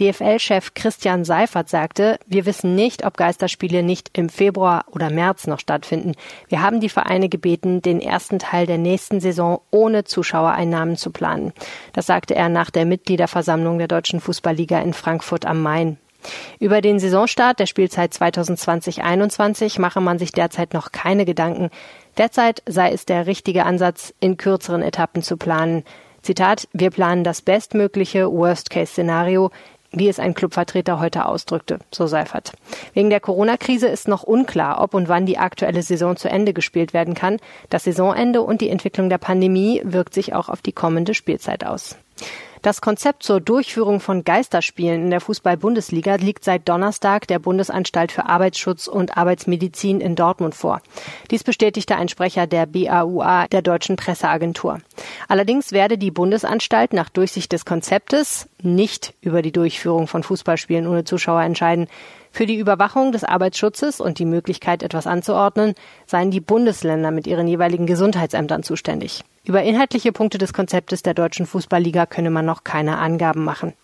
DFL-Chef 0.00 0.72
Christian 0.72 1.26
Seifert 1.26 1.68
sagte, 1.68 2.18
wir 2.24 2.46
wissen 2.46 2.74
nicht, 2.74 3.04
ob 3.04 3.18
Geisterspiele 3.18 3.82
nicht 3.82 4.16
im 4.16 4.30
Februar 4.30 4.86
oder 4.90 5.10
März 5.10 5.46
noch 5.46 5.60
stattfinden. 5.60 6.14
Wir 6.48 6.62
haben 6.62 6.80
die 6.80 6.88
Vereine 6.88 7.28
gebeten, 7.28 7.82
den 7.82 8.00
ersten 8.00 8.38
Teil 8.38 8.64
der 8.64 8.78
nächsten 8.78 9.20
Saison 9.20 9.60
ohne 9.70 10.04
Zuschauereinnahmen 10.04 10.96
zu 10.96 11.10
planen. 11.10 11.52
Das 11.92 12.06
sagte 12.06 12.34
er 12.34 12.48
nach 12.48 12.70
der 12.70 12.86
Mitgliederversammlung 12.86 13.76
der 13.76 13.88
Deutschen 13.88 14.20
Fußballliga 14.20 14.80
in 14.80 14.94
Frankfurt 14.94 15.44
am 15.44 15.60
Main. 15.60 15.98
Über 16.60 16.80
den 16.80 16.98
Saisonstart 16.98 17.58
der 17.58 17.66
Spielzeit 17.66 18.12
2020-21 18.12 19.80
mache 19.80 20.00
man 20.00 20.18
sich 20.18 20.32
derzeit 20.32 20.74
noch 20.74 20.92
keine 20.92 21.24
Gedanken. 21.24 21.70
Derzeit 22.18 22.62
sei 22.66 22.92
es 22.92 23.06
der 23.06 23.26
richtige 23.26 23.64
Ansatz, 23.64 24.14
in 24.20 24.36
kürzeren 24.36 24.82
Etappen 24.82 25.22
zu 25.22 25.36
planen. 25.36 25.84
Zitat, 26.22 26.68
wir 26.72 26.90
planen 26.90 27.24
das 27.24 27.42
bestmögliche 27.42 28.30
Worst-Case-Szenario, 28.30 29.50
wie 29.92 30.08
es 30.08 30.18
ein 30.18 30.34
Clubvertreter 30.34 31.00
heute 31.00 31.26
ausdrückte, 31.26 31.78
so 31.90 32.06
Seifert. 32.06 32.52
Wegen 32.94 33.10
der 33.10 33.20
Corona-Krise 33.20 33.88
ist 33.88 34.08
noch 34.08 34.22
unklar, 34.22 34.80
ob 34.80 34.94
und 34.94 35.08
wann 35.08 35.26
die 35.26 35.38
aktuelle 35.38 35.82
Saison 35.82 36.16
zu 36.16 36.28
Ende 36.28 36.52
gespielt 36.52 36.94
werden 36.94 37.14
kann. 37.14 37.38
Das 37.68 37.84
Saisonende 37.84 38.42
und 38.42 38.60
die 38.60 38.70
Entwicklung 38.70 39.10
der 39.10 39.18
Pandemie 39.18 39.82
wirkt 39.84 40.14
sich 40.14 40.34
auch 40.34 40.48
auf 40.48 40.62
die 40.62 40.72
kommende 40.72 41.14
Spielzeit 41.14 41.64
aus. 41.64 41.96
Das 42.62 42.80
Konzept 42.80 43.24
zur 43.24 43.40
Durchführung 43.40 43.98
von 43.98 44.22
Geisterspielen 44.22 45.02
in 45.02 45.10
der 45.10 45.20
Fußball-Bundesliga 45.20 46.14
liegt 46.14 46.44
seit 46.44 46.68
Donnerstag 46.68 47.26
der 47.26 47.40
Bundesanstalt 47.40 48.12
für 48.12 48.26
Arbeitsschutz 48.26 48.86
und 48.86 49.16
Arbeitsmedizin 49.16 50.00
in 50.00 50.14
Dortmund 50.14 50.54
vor. 50.54 50.80
Dies 51.32 51.42
bestätigte 51.42 51.96
ein 51.96 52.08
Sprecher 52.08 52.46
der 52.46 52.66
BAUA, 52.66 53.48
der 53.48 53.62
deutschen 53.62 53.96
Presseagentur. 53.96 54.78
Allerdings 55.26 55.72
werde 55.72 55.98
die 55.98 56.12
Bundesanstalt 56.12 56.92
nach 56.92 57.08
Durchsicht 57.08 57.50
des 57.50 57.64
Konzeptes 57.64 58.48
nicht 58.62 59.12
über 59.22 59.42
die 59.42 59.52
Durchführung 59.52 60.06
von 60.06 60.22
Fußballspielen 60.22 60.86
ohne 60.86 61.02
Zuschauer 61.02 61.42
entscheiden. 61.42 61.88
Für 62.32 62.46
die 62.46 62.56
Überwachung 62.56 63.12
des 63.12 63.24
Arbeitsschutzes 63.24 64.00
und 64.00 64.18
die 64.18 64.24
Möglichkeit, 64.24 64.82
etwas 64.82 65.06
anzuordnen, 65.06 65.74
seien 66.06 66.30
die 66.30 66.40
Bundesländer 66.40 67.10
mit 67.10 67.26
ihren 67.26 67.46
jeweiligen 67.46 67.84
Gesundheitsämtern 67.86 68.62
zuständig. 68.62 69.22
Über 69.44 69.62
inhaltliche 69.62 70.12
Punkte 70.12 70.38
des 70.38 70.54
Konzeptes 70.54 71.02
der 71.02 71.12
deutschen 71.12 71.44
Fußballliga 71.44 72.06
könne 72.06 72.30
man 72.30 72.46
noch 72.46 72.64
keine 72.64 72.98
Angaben 72.98 73.44
machen. 73.44 73.74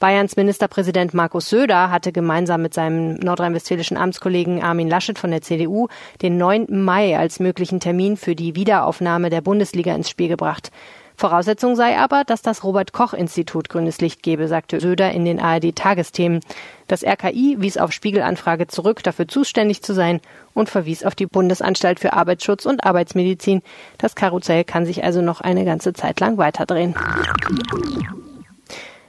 Bayerns 0.00 0.36
Ministerpräsident 0.36 1.14
Markus 1.14 1.48
Söder 1.48 1.90
hatte 1.90 2.10
gemeinsam 2.10 2.62
mit 2.62 2.74
seinem 2.74 3.14
nordrhein-westfälischen 3.14 3.96
Amtskollegen 3.96 4.64
Armin 4.64 4.88
Laschet 4.88 5.18
von 5.18 5.30
der 5.30 5.42
CDU 5.42 5.86
den 6.22 6.38
9. 6.38 6.66
Mai 6.84 7.16
als 7.16 7.38
möglichen 7.38 7.78
Termin 7.78 8.16
für 8.16 8.34
die 8.34 8.56
Wiederaufnahme 8.56 9.30
der 9.30 9.42
Bundesliga 9.42 9.94
ins 9.94 10.10
Spiel 10.10 10.28
gebracht. 10.28 10.72
Voraussetzung 11.16 11.76
sei 11.76 11.98
aber, 11.98 12.24
dass 12.24 12.42
das 12.42 12.62
Robert 12.62 12.92
Koch 12.92 13.14
Institut 13.14 13.70
grünes 13.70 14.00
Licht 14.00 14.22
gebe, 14.22 14.48
sagte 14.48 14.80
Söder 14.80 15.12
in 15.12 15.24
den 15.24 15.40
ARD 15.40 15.74
Tagesthemen. 15.74 16.40
Das 16.88 17.02
RKI 17.02 17.56
wies 17.58 17.78
auf 17.78 17.92
Spiegelanfrage 17.92 18.66
zurück, 18.66 19.02
dafür 19.02 19.26
zuständig 19.26 19.82
zu 19.82 19.94
sein 19.94 20.20
und 20.52 20.68
verwies 20.68 21.04
auf 21.04 21.14
die 21.14 21.26
Bundesanstalt 21.26 22.00
für 22.00 22.12
Arbeitsschutz 22.12 22.66
und 22.66 22.84
Arbeitsmedizin. 22.84 23.62
Das 23.96 24.14
Karussell 24.14 24.64
kann 24.64 24.84
sich 24.84 25.04
also 25.04 25.22
noch 25.22 25.40
eine 25.40 25.64
ganze 25.64 25.94
Zeit 25.94 26.20
lang 26.20 26.36
weiterdrehen. 26.36 26.94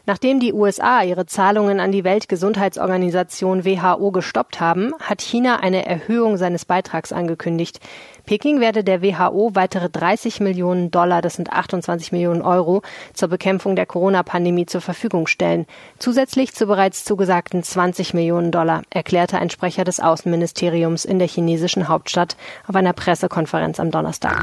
Nachdem 0.09 0.39
die 0.39 0.54
USA 0.54 1.04
ihre 1.04 1.25
Zahlungen 1.25 1.81
an 1.81 1.92
die 1.92 2.06
Weltgesundheitsorganisation 2.06 3.66
WHO 3.66 4.11
gestoppt 4.11 4.61
haben, 4.61 4.94
hat 5.02 5.21
China 5.21 5.57
eine 5.57 5.85
Erhöhung 5.85 6.37
seines 6.37 6.64
Beitrags 6.64 7.11
angekündigt. 7.11 7.81
Peking 8.27 8.59
werde 8.59 8.83
der 8.83 9.01
WHO 9.01 9.51
weitere 9.53 9.89
30 9.89 10.41
Millionen 10.41 10.91
Dollar, 10.91 11.21
das 11.21 11.35
sind 11.35 11.49
28 11.49 12.11
Millionen 12.11 12.41
Euro, 12.41 12.81
zur 13.13 13.29
Bekämpfung 13.29 13.77
der 13.77 13.85
Corona-Pandemie 13.85 14.65
zur 14.65 14.81
Verfügung 14.81 15.27
stellen. 15.27 15.65
Zusätzlich 15.97 16.53
zu 16.53 16.67
bereits 16.67 17.05
zugesagten 17.05 17.63
20 17.63 18.13
Millionen 18.13 18.51
Dollar, 18.51 18.81
erklärte 18.89 19.39
ein 19.39 19.49
Sprecher 19.49 19.85
des 19.85 20.01
Außenministeriums 20.01 21.05
in 21.05 21.19
der 21.19 21.29
chinesischen 21.29 21.87
Hauptstadt 21.87 22.35
auf 22.67 22.75
einer 22.75 22.91
Pressekonferenz 22.91 23.79
am 23.79 23.91
Donnerstag. 23.91 24.35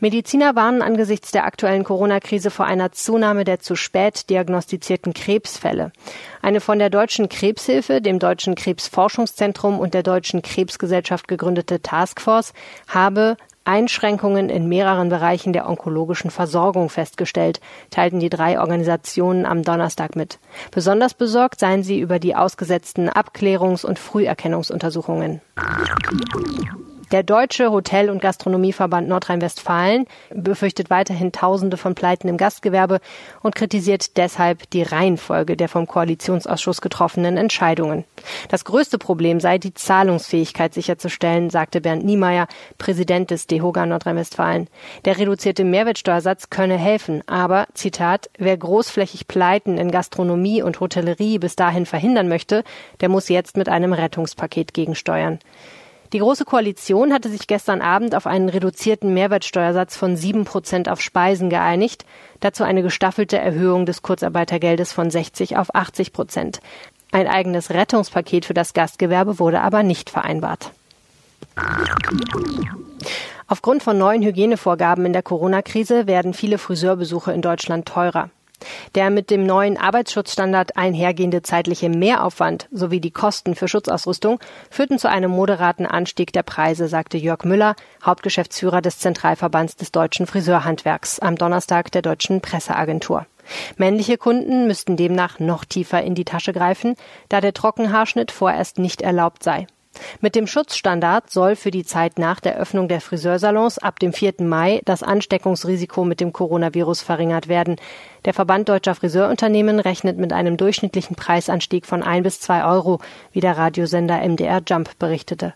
Mediziner 0.00 0.56
warnen 0.56 0.80
angesichts 0.80 1.30
der 1.30 1.44
aktuellen 1.44 1.84
Corona-Krise 1.84 2.50
vor 2.50 2.64
einer 2.64 2.90
Zunahme 2.90 3.44
der 3.44 3.60
zu 3.60 3.76
spät 3.76 4.30
diagnostizierten 4.30 5.12
Krebsfälle. 5.12 5.92
Eine 6.40 6.60
von 6.60 6.78
der 6.78 6.88
Deutschen 6.88 7.28
Krebshilfe, 7.28 8.00
dem 8.00 8.18
Deutschen 8.18 8.54
Krebsforschungszentrum 8.54 9.78
und 9.78 9.92
der 9.92 10.02
Deutschen 10.02 10.40
Krebsgesellschaft 10.40 11.28
gegründete 11.28 11.82
Taskforce 11.82 12.54
habe 12.88 13.36
Einschränkungen 13.64 14.48
in 14.48 14.68
mehreren 14.68 15.10
Bereichen 15.10 15.52
der 15.52 15.68
onkologischen 15.68 16.30
Versorgung 16.30 16.88
festgestellt, 16.88 17.60
teilten 17.90 18.18
die 18.18 18.30
drei 18.30 18.58
Organisationen 18.58 19.44
am 19.44 19.62
Donnerstag 19.62 20.16
mit. 20.16 20.38
Besonders 20.70 21.12
besorgt 21.12 21.60
seien 21.60 21.82
sie 21.82 22.00
über 22.00 22.18
die 22.18 22.34
ausgesetzten 22.34 23.10
Abklärungs- 23.10 23.84
und 23.84 23.98
Früherkennungsuntersuchungen. 23.98 25.42
Der 27.10 27.24
Deutsche 27.24 27.72
Hotel- 27.72 28.08
und 28.08 28.22
Gastronomieverband 28.22 29.08
Nordrhein-Westfalen 29.08 30.06
befürchtet 30.32 30.90
weiterhin 30.90 31.32
Tausende 31.32 31.76
von 31.76 31.96
Pleiten 31.96 32.28
im 32.28 32.36
Gastgewerbe 32.36 33.00
und 33.42 33.56
kritisiert 33.56 34.16
deshalb 34.16 34.70
die 34.70 34.84
Reihenfolge 34.84 35.56
der 35.56 35.68
vom 35.68 35.88
Koalitionsausschuss 35.88 36.80
getroffenen 36.80 37.36
Entscheidungen. 37.36 38.04
Das 38.48 38.64
größte 38.64 38.96
Problem 38.96 39.40
sei 39.40 39.58
die 39.58 39.74
Zahlungsfähigkeit 39.74 40.72
sicherzustellen, 40.72 41.50
sagte 41.50 41.80
Bernd 41.80 42.04
Niemeyer, 42.04 42.46
Präsident 42.78 43.32
des 43.32 43.48
DEHOGA 43.48 43.86
Nordrhein-Westfalen. 43.86 44.68
Der 45.04 45.18
reduzierte 45.18 45.64
Mehrwertsteuersatz 45.64 46.48
könne 46.48 46.78
helfen, 46.78 47.24
aber, 47.26 47.66
Zitat, 47.74 48.30
wer 48.38 48.56
großflächig 48.56 49.26
Pleiten 49.26 49.78
in 49.78 49.90
Gastronomie 49.90 50.62
und 50.62 50.78
Hotellerie 50.78 51.40
bis 51.40 51.56
dahin 51.56 51.86
verhindern 51.86 52.28
möchte, 52.28 52.62
der 53.00 53.08
muss 53.08 53.28
jetzt 53.28 53.56
mit 53.56 53.68
einem 53.68 53.92
Rettungspaket 53.94 54.74
gegensteuern. 54.74 55.40
Die 56.12 56.18
Große 56.18 56.44
Koalition 56.44 57.12
hatte 57.12 57.28
sich 57.28 57.46
gestern 57.46 57.80
Abend 57.80 58.16
auf 58.16 58.26
einen 58.26 58.48
reduzierten 58.48 59.14
Mehrwertsteuersatz 59.14 59.96
von 59.96 60.16
sieben 60.16 60.44
Prozent 60.44 60.88
auf 60.88 61.00
Speisen 61.00 61.50
geeinigt, 61.50 62.04
dazu 62.40 62.64
eine 62.64 62.82
gestaffelte 62.82 63.38
Erhöhung 63.38 63.86
des 63.86 64.02
Kurzarbeitergeldes 64.02 64.92
von 64.92 65.08
60 65.08 65.56
auf 65.56 65.72
80 65.72 66.12
Prozent. 66.12 66.60
Ein 67.12 67.28
eigenes 67.28 67.70
Rettungspaket 67.70 68.44
für 68.44 68.54
das 68.54 68.72
Gastgewerbe 68.72 69.38
wurde 69.38 69.60
aber 69.60 69.84
nicht 69.84 70.10
vereinbart. 70.10 70.72
Aufgrund 73.46 73.82
von 73.84 73.96
neuen 73.96 74.22
Hygienevorgaben 74.22 75.06
in 75.06 75.12
der 75.12 75.22
Corona-Krise 75.22 76.08
werden 76.08 76.34
viele 76.34 76.58
Friseurbesuche 76.58 77.32
in 77.32 77.42
Deutschland 77.42 77.86
teurer. 77.86 78.30
Der 78.94 79.10
mit 79.10 79.30
dem 79.30 79.44
neuen 79.44 79.76
Arbeitsschutzstandard 79.76 80.76
einhergehende 80.76 81.42
zeitliche 81.42 81.88
Mehraufwand 81.88 82.68
sowie 82.70 83.00
die 83.00 83.10
Kosten 83.10 83.54
für 83.54 83.68
Schutzausrüstung 83.68 84.40
führten 84.70 84.98
zu 84.98 85.08
einem 85.08 85.30
moderaten 85.30 85.86
Anstieg 85.86 86.32
der 86.32 86.42
Preise, 86.42 86.88
sagte 86.88 87.18
Jörg 87.18 87.44
Müller, 87.44 87.76
Hauptgeschäftsführer 88.04 88.80
des 88.80 88.98
Zentralverbands 88.98 89.76
des 89.76 89.92
deutschen 89.92 90.26
Friseurhandwerks, 90.26 91.18
am 91.18 91.36
Donnerstag 91.36 91.90
der 91.92 92.02
deutschen 92.02 92.40
Presseagentur. 92.40 93.26
Männliche 93.76 94.16
Kunden 94.16 94.66
müssten 94.66 94.96
demnach 94.96 95.38
noch 95.38 95.64
tiefer 95.64 96.02
in 96.02 96.14
die 96.14 96.24
Tasche 96.24 96.52
greifen, 96.52 96.94
da 97.28 97.40
der 97.40 97.54
Trockenhaarschnitt 97.54 98.30
vorerst 98.30 98.78
nicht 98.78 99.02
erlaubt 99.02 99.42
sei. 99.42 99.66
Mit 100.20 100.34
dem 100.34 100.46
Schutzstandard 100.46 101.30
soll 101.30 101.56
für 101.56 101.70
die 101.70 101.84
Zeit 101.84 102.18
nach 102.18 102.40
der 102.40 102.56
Öffnung 102.56 102.88
der 102.88 103.00
Friseursalons 103.00 103.78
ab 103.78 103.98
dem 103.98 104.12
4. 104.12 104.34
Mai 104.40 104.80
das 104.84 105.02
Ansteckungsrisiko 105.02 106.04
mit 106.04 106.20
dem 106.20 106.32
Coronavirus 106.32 107.02
verringert 107.02 107.48
werden. 107.48 107.76
Der 108.24 108.34
Verband 108.34 108.68
deutscher 108.68 108.94
Friseurunternehmen 108.94 109.80
rechnet 109.80 110.18
mit 110.18 110.32
einem 110.32 110.56
durchschnittlichen 110.56 111.16
Preisanstieg 111.16 111.86
von 111.86 112.02
ein 112.02 112.22
bis 112.22 112.40
zwei 112.40 112.64
Euro, 112.64 113.00
wie 113.32 113.40
der 113.40 113.56
Radiosender 113.56 114.20
MDR 114.26 114.62
Jump 114.66 114.98
berichtete. 114.98 115.54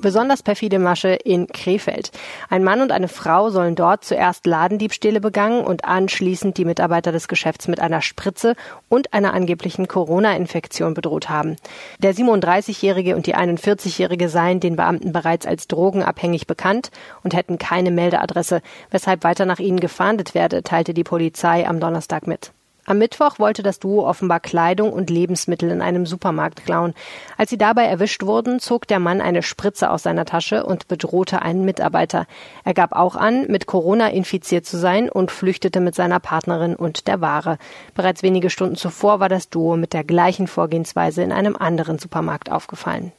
Besonders 0.00 0.42
perfide 0.42 0.78
Masche 0.78 1.10
in 1.10 1.46
Krefeld. 1.46 2.10
Ein 2.48 2.64
Mann 2.64 2.80
und 2.80 2.90
eine 2.90 3.08
Frau 3.08 3.50
sollen 3.50 3.74
dort 3.74 4.04
zuerst 4.04 4.46
Ladendiebstähle 4.46 5.20
begangen 5.20 5.64
und 5.64 5.84
anschließend 5.84 6.56
die 6.58 6.64
Mitarbeiter 6.64 7.12
des 7.12 7.28
Geschäfts 7.28 7.68
mit 7.68 7.80
einer 7.80 8.02
Spritze 8.02 8.54
und 8.88 9.12
einer 9.12 9.34
angeblichen 9.34 9.88
Corona-Infektion 9.88 10.94
bedroht 10.94 11.28
haben. 11.28 11.56
Der 11.98 12.14
37-Jährige 12.14 13.14
und 13.14 13.26
die 13.26 13.36
41-Jährige 13.36 14.28
seien 14.28 14.60
den 14.60 14.76
Beamten 14.76 15.12
bereits 15.12 15.46
als 15.46 15.68
drogenabhängig 15.68 16.46
bekannt 16.46 16.90
und 17.22 17.34
hätten 17.34 17.58
keine 17.58 17.90
Meldeadresse, 17.90 18.62
weshalb 18.90 19.24
weiter 19.24 19.46
nach 19.46 19.58
ihnen 19.58 19.80
gefahndet 19.80 20.34
werde, 20.34 20.62
teilte 20.62 20.94
die 20.94 21.04
Polizei 21.04 21.66
am 21.66 21.78
Donnerstag 21.78 22.26
mit. 22.26 22.52
Am 22.84 22.98
Mittwoch 22.98 23.38
wollte 23.38 23.62
das 23.62 23.78
Duo 23.78 24.04
offenbar 24.08 24.40
Kleidung 24.40 24.92
und 24.92 25.08
Lebensmittel 25.08 25.70
in 25.70 25.80
einem 25.80 26.04
Supermarkt 26.04 26.64
klauen. 26.64 26.94
Als 27.36 27.50
sie 27.50 27.58
dabei 27.58 27.84
erwischt 27.84 28.24
wurden, 28.24 28.58
zog 28.58 28.88
der 28.88 28.98
Mann 28.98 29.20
eine 29.20 29.44
Spritze 29.44 29.88
aus 29.88 30.02
seiner 30.02 30.24
Tasche 30.24 30.66
und 30.66 30.88
bedrohte 30.88 31.42
einen 31.42 31.64
Mitarbeiter. 31.64 32.26
Er 32.64 32.74
gab 32.74 32.92
auch 32.92 33.14
an, 33.14 33.46
mit 33.46 33.66
Corona 33.66 34.08
infiziert 34.08 34.66
zu 34.66 34.78
sein 34.78 35.08
und 35.08 35.30
flüchtete 35.30 35.78
mit 35.78 35.94
seiner 35.94 36.18
Partnerin 36.18 36.74
und 36.74 37.06
der 37.06 37.20
Ware. 37.20 37.58
Bereits 37.94 38.24
wenige 38.24 38.50
Stunden 38.50 38.74
zuvor 38.74 39.20
war 39.20 39.28
das 39.28 39.48
Duo 39.48 39.76
mit 39.76 39.92
der 39.92 40.02
gleichen 40.02 40.48
Vorgehensweise 40.48 41.22
in 41.22 41.30
einem 41.30 41.54
anderen 41.54 42.00
Supermarkt 42.00 42.50
aufgefallen. 42.50 43.12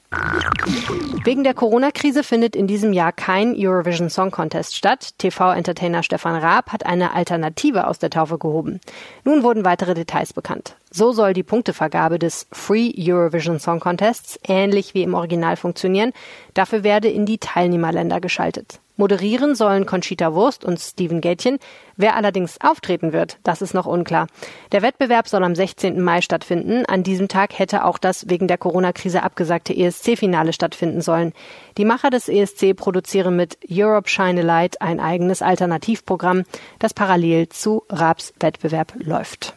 Wegen 1.24 1.43
der 1.43 1.53
Corona-Krise 1.53 2.24
findet 2.24 2.55
in 2.55 2.67
diesem 2.67 2.93
Jahr 2.93 3.12
kein 3.12 3.55
Eurovision 3.58 4.10
Song 4.10 4.32
Contest 4.32 4.75
statt. 4.75 5.17
TV-Entertainer 5.17 6.03
Stefan 6.03 6.36
Raab 6.36 6.72
hat 6.72 6.86
eine 6.86 7.13
Alternative 7.13 7.88
aus 7.88 8.00
der 8.00 8.10
Taufe 8.10 8.38
gehoben. 8.38 8.79
Nun 9.24 9.43
wurden 9.43 9.65
weitere 9.65 9.93
Details 9.93 10.34
bekannt. 10.34 10.75
So 10.91 11.12
soll 11.12 11.34
die 11.34 11.43
Punktevergabe 11.43 12.20
des 12.20 12.48
Free 12.51 12.91
Eurovision 12.98 13.60
Song 13.60 13.79
Contests 13.79 14.39
ähnlich 14.48 14.93
wie 14.93 15.03
im 15.03 15.13
Original 15.13 15.55
funktionieren. 15.55 16.13
Dafür 16.53 16.84
werde 16.84 17.10
in 17.10 17.25
die 17.25 17.38
Teilnehmerländer 17.38 18.20
geschaltet. 18.20 18.79
Moderieren 18.95 19.55
sollen 19.55 19.88
Conchita 19.88 20.33
Wurst 20.33 20.63
und 20.63 20.79
Steven 20.79 21.19
Gätchen. 21.19 21.57
Wer 21.97 22.15
allerdings 22.15 22.59
auftreten 22.62 23.12
wird, 23.12 23.39
das 23.43 23.63
ist 23.63 23.73
noch 23.73 23.88
unklar. 23.88 24.27
Der 24.71 24.83
Wettbewerb 24.83 25.27
soll 25.27 25.43
am 25.43 25.55
16. 25.55 26.00
Mai 26.00 26.21
stattfinden. 26.21 26.85
An 26.85 27.01
diesem 27.03 27.27
Tag 27.27 27.57
hätte 27.57 27.85
auch 27.85 27.97
das 27.97 28.29
wegen 28.29 28.47
der 28.47 28.59
Corona-Krise 28.59 29.23
abgesagte 29.23 29.75
ESC-Finale 29.75 30.53
stattfinden 30.53 31.01
sollen. 31.01 31.33
Die 31.77 31.85
Macher 31.85 32.12
des 32.12 32.29
ESC 32.29 32.75
produzieren 32.75 33.35
mit 33.35 33.57
Europe 33.69 34.07
Shine 34.07 34.41
a 34.41 34.43
Light 34.43 34.81
ein 34.81 35.00
eigenes 35.00 35.41
Alternativprogramm, 35.41 36.43
das 36.77 36.93
parallel 36.93 37.50
zu 37.50 37.83
Raps 37.89 38.33
Wettbewerb 38.39 38.93
läuft. 39.00 39.53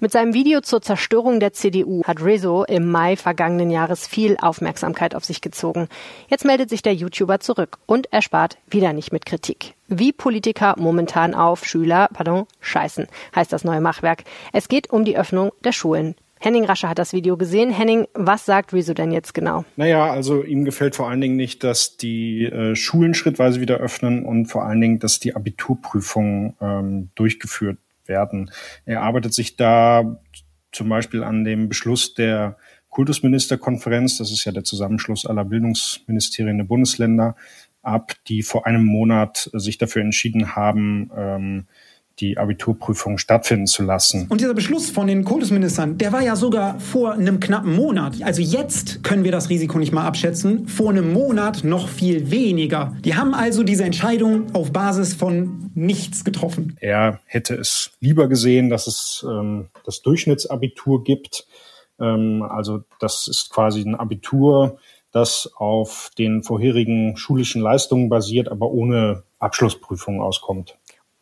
Mit 0.00 0.12
seinem 0.12 0.32
Video 0.32 0.60
zur 0.60 0.80
Zerstörung 0.80 1.40
der 1.40 1.52
CDU 1.52 2.04
hat 2.04 2.22
Rizzo 2.22 2.62
im 2.62 2.88
Mai 2.88 3.16
vergangenen 3.16 3.68
Jahres 3.68 4.06
viel 4.06 4.36
Aufmerksamkeit 4.40 5.12
auf 5.12 5.24
sich 5.24 5.40
gezogen. 5.40 5.88
Jetzt 6.28 6.44
meldet 6.44 6.70
sich 6.70 6.82
der 6.82 6.94
YouTuber 6.94 7.40
zurück 7.40 7.78
und 7.84 8.06
er 8.12 8.22
spart 8.22 8.58
wieder 8.70 8.92
nicht 8.92 9.12
mit 9.12 9.26
Kritik. 9.26 9.74
Wie 9.88 10.12
Politiker 10.12 10.76
momentan 10.78 11.34
auf 11.34 11.64
Schüler, 11.64 12.08
pardon, 12.12 12.46
scheißen, 12.60 13.08
heißt 13.34 13.52
das 13.52 13.64
neue 13.64 13.80
Machwerk. 13.80 14.22
Es 14.52 14.68
geht 14.68 14.88
um 14.88 15.04
die 15.04 15.18
Öffnung 15.18 15.50
der 15.64 15.72
Schulen. 15.72 16.14
Henning 16.38 16.64
Rasche 16.64 16.88
hat 16.88 17.00
das 17.00 17.12
Video 17.12 17.36
gesehen. 17.36 17.70
Henning, 17.72 18.06
was 18.14 18.46
sagt 18.46 18.72
Rezo 18.72 18.94
denn 18.94 19.10
jetzt 19.10 19.34
genau? 19.34 19.64
Naja, 19.74 20.08
also 20.12 20.44
ihm 20.44 20.64
gefällt 20.64 20.94
vor 20.94 21.08
allen 21.08 21.20
Dingen 21.20 21.34
nicht, 21.34 21.64
dass 21.64 21.96
die 21.96 22.44
äh, 22.44 22.76
Schulen 22.76 23.14
schrittweise 23.14 23.60
wieder 23.60 23.78
öffnen 23.78 24.24
und 24.24 24.46
vor 24.46 24.64
allen 24.64 24.80
Dingen, 24.80 25.00
dass 25.00 25.18
die 25.18 25.34
Abiturprüfungen 25.34 26.54
ähm, 26.60 27.08
durchgeführt 27.16 27.78
werden. 28.08 28.50
Er 28.84 29.02
arbeitet 29.02 29.34
sich 29.34 29.56
da 29.56 30.20
zum 30.72 30.88
Beispiel 30.88 31.22
an 31.22 31.44
dem 31.44 31.68
Beschluss 31.68 32.14
der 32.14 32.56
Kultusministerkonferenz, 32.88 34.18
das 34.18 34.30
ist 34.30 34.44
ja 34.44 34.52
der 34.52 34.64
Zusammenschluss 34.64 35.26
aller 35.26 35.44
Bildungsministerien 35.44 36.58
der 36.58 36.64
Bundesländer, 36.64 37.36
ab, 37.82 38.12
die 38.26 38.42
vor 38.42 38.66
einem 38.66 38.84
Monat 38.84 39.50
sich 39.52 39.78
dafür 39.78 40.02
entschieden 40.02 40.56
haben, 40.56 41.10
ähm, 41.16 41.66
die 42.20 42.38
Abiturprüfung 42.38 43.18
stattfinden 43.18 43.66
zu 43.66 43.82
lassen. 43.82 44.26
Und 44.28 44.40
dieser 44.40 44.54
Beschluss 44.54 44.90
von 44.90 45.06
den 45.06 45.24
Kultusministern, 45.24 45.98
der 45.98 46.12
war 46.12 46.22
ja 46.22 46.36
sogar 46.36 46.78
vor 46.80 47.12
einem 47.12 47.40
knappen 47.40 47.74
Monat. 47.74 48.22
Also 48.22 48.42
jetzt 48.42 49.02
können 49.04 49.24
wir 49.24 49.32
das 49.32 49.50
Risiko 49.50 49.78
nicht 49.78 49.92
mal 49.92 50.06
abschätzen. 50.06 50.68
Vor 50.68 50.90
einem 50.90 51.12
Monat 51.12 51.64
noch 51.64 51.88
viel 51.88 52.30
weniger. 52.30 52.96
Die 53.04 53.14
haben 53.14 53.34
also 53.34 53.62
diese 53.62 53.84
Entscheidung 53.84 54.54
auf 54.54 54.72
Basis 54.72 55.14
von 55.14 55.70
nichts 55.74 56.24
getroffen. 56.24 56.76
Er 56.80 57.20
hätte 57.26 57.54
es 57.54 57.92
lieber 58.00 58.28
gesehen, 58.28 58.68
dass 58.68 58.86
es 58.86 59.24
ähm, 59.28 59.68
das 59.84 60.02
Durchschnittsabitur 60.02 61.04
gibt. 61.04 61.46
Ähm, 62.00 62.42
also 62.42 62.82
das 63.00 63.28
ist 63.28 63.50
quasi 63.50 63.82
ein 63.82 63.94
Abitur, 63.94 64.78
das 65.12 65.50
auf 65.56 66.10
den 66.18 66.42
vorherigen 66.42 67.16
schulischen 67.16 67.62
Leistungen 67.62 68.08
basiert, 68.08 68.48
aber 68.48 68.70
ohne 68.70 69.22
Abschlussprüfung 69.38 70.20
auskommt. 70.20 70.77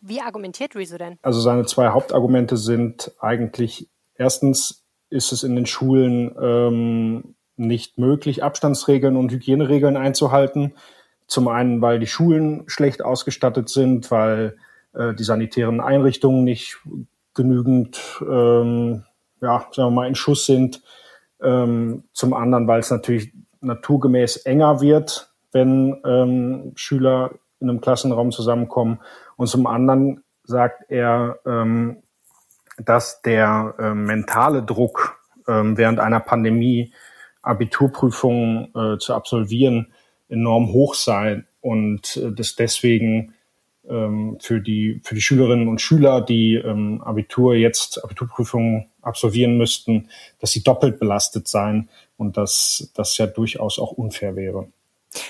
Wie 0.08 0.20
argumentiert 0.20 0.76
Rezo 0.76 0.98
denn? 0.98 1.18
Also 1.22 1.40
seine 1.40 1.66
zwei 1.66 1.88
Hauptargumente 1.88 2.56
sind 2.56 3.12
eigentlich, 3.18 3.88
erstens 4.14 4.84
ist 5.10 5.32
es 5.32 5.42
in 5.42 5.56
den 5.56 5.66
Schulen 5.66 6.34
ähm, 6.40 7.34
nicht 7.56 7.98
möglich, 7.98 8.44
Abstandsregeln 8.44 9.16
und 9.16 9.32
Hygieneregeln 9.32 9.96
einzuhalten. 9.96 10.74
Zum 11.26 11.48
einen, 11.48 11.82
weil 11.82 11.98
die 11.98 12.06
Schulen 12.06 12.64
schlecht 12.68 13.02
ausgestattet 13.02 13.68
sind, 13.68 14.10
weil 14.12 14.56
äh, 14.94 15.12
die 15.14 15.24
sanitären 15.24 15.80
Einrichtungen 15.80 16.44
nicht 16.44 16.78
genügend, 17.34 18.00
ähm, 18.22 19.04
ja, 19.40 19.66
sagen 19.72 19.88
wir 19.88 19.90
mal, 19.90 20.08
in 20.08 20.14
Schuss 20.14 20.46
sind. 20.46 20.82
Ähm, 21.42 22.04
zum 22.12 22.32
anderen, 22.32 22.68
weil 22.68 22.80
es 22.80 22.90
natürlich 22.90 23.32
naturgemäß 23.60 24.38
enger 24.38 24.80
wird, 24.80 25.30
wenn 25.52 26.00
ähm, 26.04 26.72
Schüler 26.76 27.32
in 27.60 27.70
einem 27.70 27.80
Klassenraum 27.80 28.32
zusammenkommen. 28.32 29.00
Und 29.36 29.46
zum 29.46 29.66
anderen 29.66 30.22
sagt 30.44 30.90
er, 30.90 31.38
ähm, 31.46 32.02
dass 32.78 33.22
der 33.22 33.74
äh, 33.78 33.94
mentale 33.94 34.62
Druck 34.62 35.18
ähm, 35.48 35.76
während 35.76 36.00
einer 36.00 36.20
Pandemie 36.20 36.92
Abiturprüfungen 37.42 38.74
äh, 38.74 38.98
zu 38.98 39.14
absolvieren 39.14 39.92
enorm 40.28 40.72
hoch 40.72 40.94
sei 40.94 41.44
und 41.60 42.16
äh, 42.16 42.32
dass 42.32 42.56
deswegen 42.56 43.34
ähm, 43.88 44.38
für 44.40 44.60
die 44.60 45.00
für 45.04 45.14
die 45.14 45.20
Schülerinnen 45.20 45.68
und 45.68 45.80
Schüler, 45.80 46.20
die 46.20 46.54
ähm, 46.54 47.00
Abitur 47.02 47.54
jetzt 47.54 48.02
Abiturprüfungen 48.02 48.86
absolvieren 49.00 49.56
müssten, 49.56 50.08
dass 50.40 50.50
sie 50.50 50.64
doppelt 50.64 50.98
belastet 50.98 51.46
seien 51.48 51.88
und 52.16 52.36
dass 52.36 52.90
das 52.94 53.16
ja 53.18 53.26
durchaus 53.26 53.78
auch 53.78 53.92
unfair 53.92 54.34
wäre. 54.36 54.68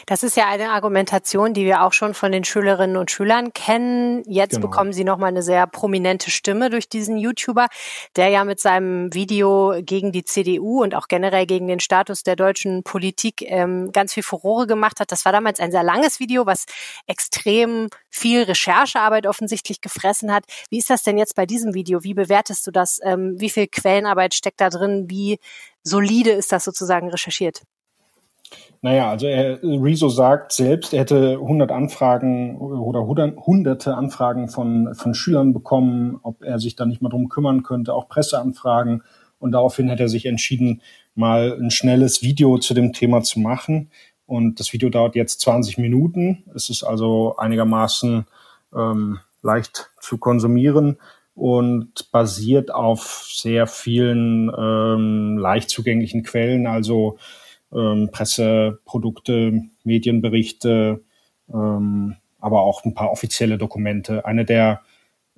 Das 0.06 0.22
ist 0.22 0.36
ja 0.36 0.46
eine 0.48 0.70
Argumentation, 0.70 1.54
die 1.54 1.64
wir 1.64 1.82
auch 1.82 1.92
schon 1.92 2.14
von 2.14 2.32
den 2.32 2.44
Schülerinnen 2.44 2.96
und 2.96 3.10
Schülern 3.10 3.52
kennen. 3.52 4.22
Jetzt 4.26 4.56
genau. 4.56 4.68
bekommen 4.68 4.92
sie 4.92 5.04
nochmal 5.04 5.28
eine 5.28 5.42
sehr 5.42 5.66
prominente 5.66 6.30
Stimme 6.30 6.70
durch 6.70 6.88
diesen 6.88 7.16
YouTuber, 7.16 7.68
der 8.16 8.28
ja 8.28 8.44
mit 8.44 8.60
seinem 8.60 9.12
Video 9.14 9.74
gegen 9.80 10.12
die 10.12 10.24
CDU 10.24 10.82
und 10.82 10.94
auch 10.94 11.08
generell 11.08 11.46
gegen 11.46 11.68
den 11.68 11.80
Status 11.80 12.22
der 12.22 12.36
deutschen 12.36 12.82
Politik 12.82 13.42
ähm, 13.42 13.92
ganz 13.92 14.14
viel 14.14 14.22
Furore 14.22 14.66
gemacht 14.66 15.00
hat. 15.00 15.12
Das 15.12 15.24
war 15.24 15.32
damals 15.32 15.60
ein 15.60 15.70
sehr 15.70 15.82
langes 15.82 16.20
Video, 16.20 16.46
was 16.46 16.66
extrem 17.06 17.88
viel 18.10 18.42
Recherchearbeit 18.42 19.26
offensichtlich 19.26 19.80
gefressen 19.80 20.32
hat. 20.32 20.44
Wie 20.70 20.78
ist 20.78 20.90
das 20.90 21.02
denn 21.02 21.18
jetzt 21.18 21.34
bei 21.34 21.46
diesem 21.46 21.74
Video? 21.74 22.02
Wie 22.02 22.14
bewertest 22.14 22.66
du 22.66 22.70
das? 22.70 23.00
Ähm, 23.02 23.34
wie 23.38 23.50
viel 23.50 23.66
Quellenarbeit 23.66 24.34
steckt 24.34 24.60
da 24.60 24.70
drin? 24.70 25.06
Wie 25.08 25.38
solide 25.82 26.30
ist 26.30 26.52
das 26.52 26.64
sozusagen 26.64 27.10
recherchiert? 27.10 27.62
Naja, 28.82 29.10
also 29.10 29.26
er, 29.26 29.62
Rezo 29.62 30.08
sagt 30.08 30.52
selbst, 30.52 30.92
er 30.92 31.00
hätte 31.00 31.38
100 31.40 31.72
Anfragen 31.72 32.56
oder 32.58 33.06
hunderte 33.06 33.94
Anfragen 33.94 34.48
von, 34.48 34.94
von 34.94 35.14
Schülern 35.14 35.52
bekommen, 35.52 36.20
ob 36.22 36.42
er 36.42 36.58
sich 36.58 36.76
da 36.76 36.86
nicht 36.86 37.02
mal 37.02 37.08
drum 37.08 37.28
kümmern 37.28 37.62
könnte, 37.62 37.94
auch 37.94 38.08
Presseanfragen. 38.08 39.02
Und 39.38 39.52
daraufhin 39.52 39.90
hat 39.90 40.00
er 40.00 40.08
sich 40.08 40.26
entschieden, 40.26 40.82
mal 41.14 41.58
ein 41.60 41.70
schnelles 41.70 42.22
Video 42.22 42.58
zu 42.58 42.74
dem 42.74 42.92
Thema 42.92 43.22
zu 43.22 43.40
machen. 43.40 43.90
Und 44.26 44.60
das 44.60 44.72
Video 44.72 44.88
dauert 44.88 45.14
jetzt 45.14 45.40
20 45.40 45.78
Minuten. 45.78 46.44
Es 46.54 46.70
ist 46.70 46.82
also 46.82 47.36
einigermaßen 47.36 48.26
ähm, 48.74 49.18
leicht 49.42 49.90
zu 50.00 50.18
konsumieren 50.18 50.98
und 51.34 52.10
basiert 52.12 52.72
auf 52.72 53.28
sehr 53.30 53.66
vielen 53.66 54.50
ähm, 54.56 55.38
leicht 55.38 55.70
zugänglichen 55.70 56.22
Quellen, 56.22 56.66
also 56.66 57.18
ähm, 57.76 58.10
Presseprodukte, 58.10 59.62
Medienberichte, 59.84 61.04
ähm, 61.52 62.16
aber 62.40 62.62
auch 62.62 62.84
ein 62.84 62.94
paar 62.94 63.10
offizielle 63.10 63.58
Dokumente. 63.58 64.24
Eine 64.24 64.44
der 64.44 64.82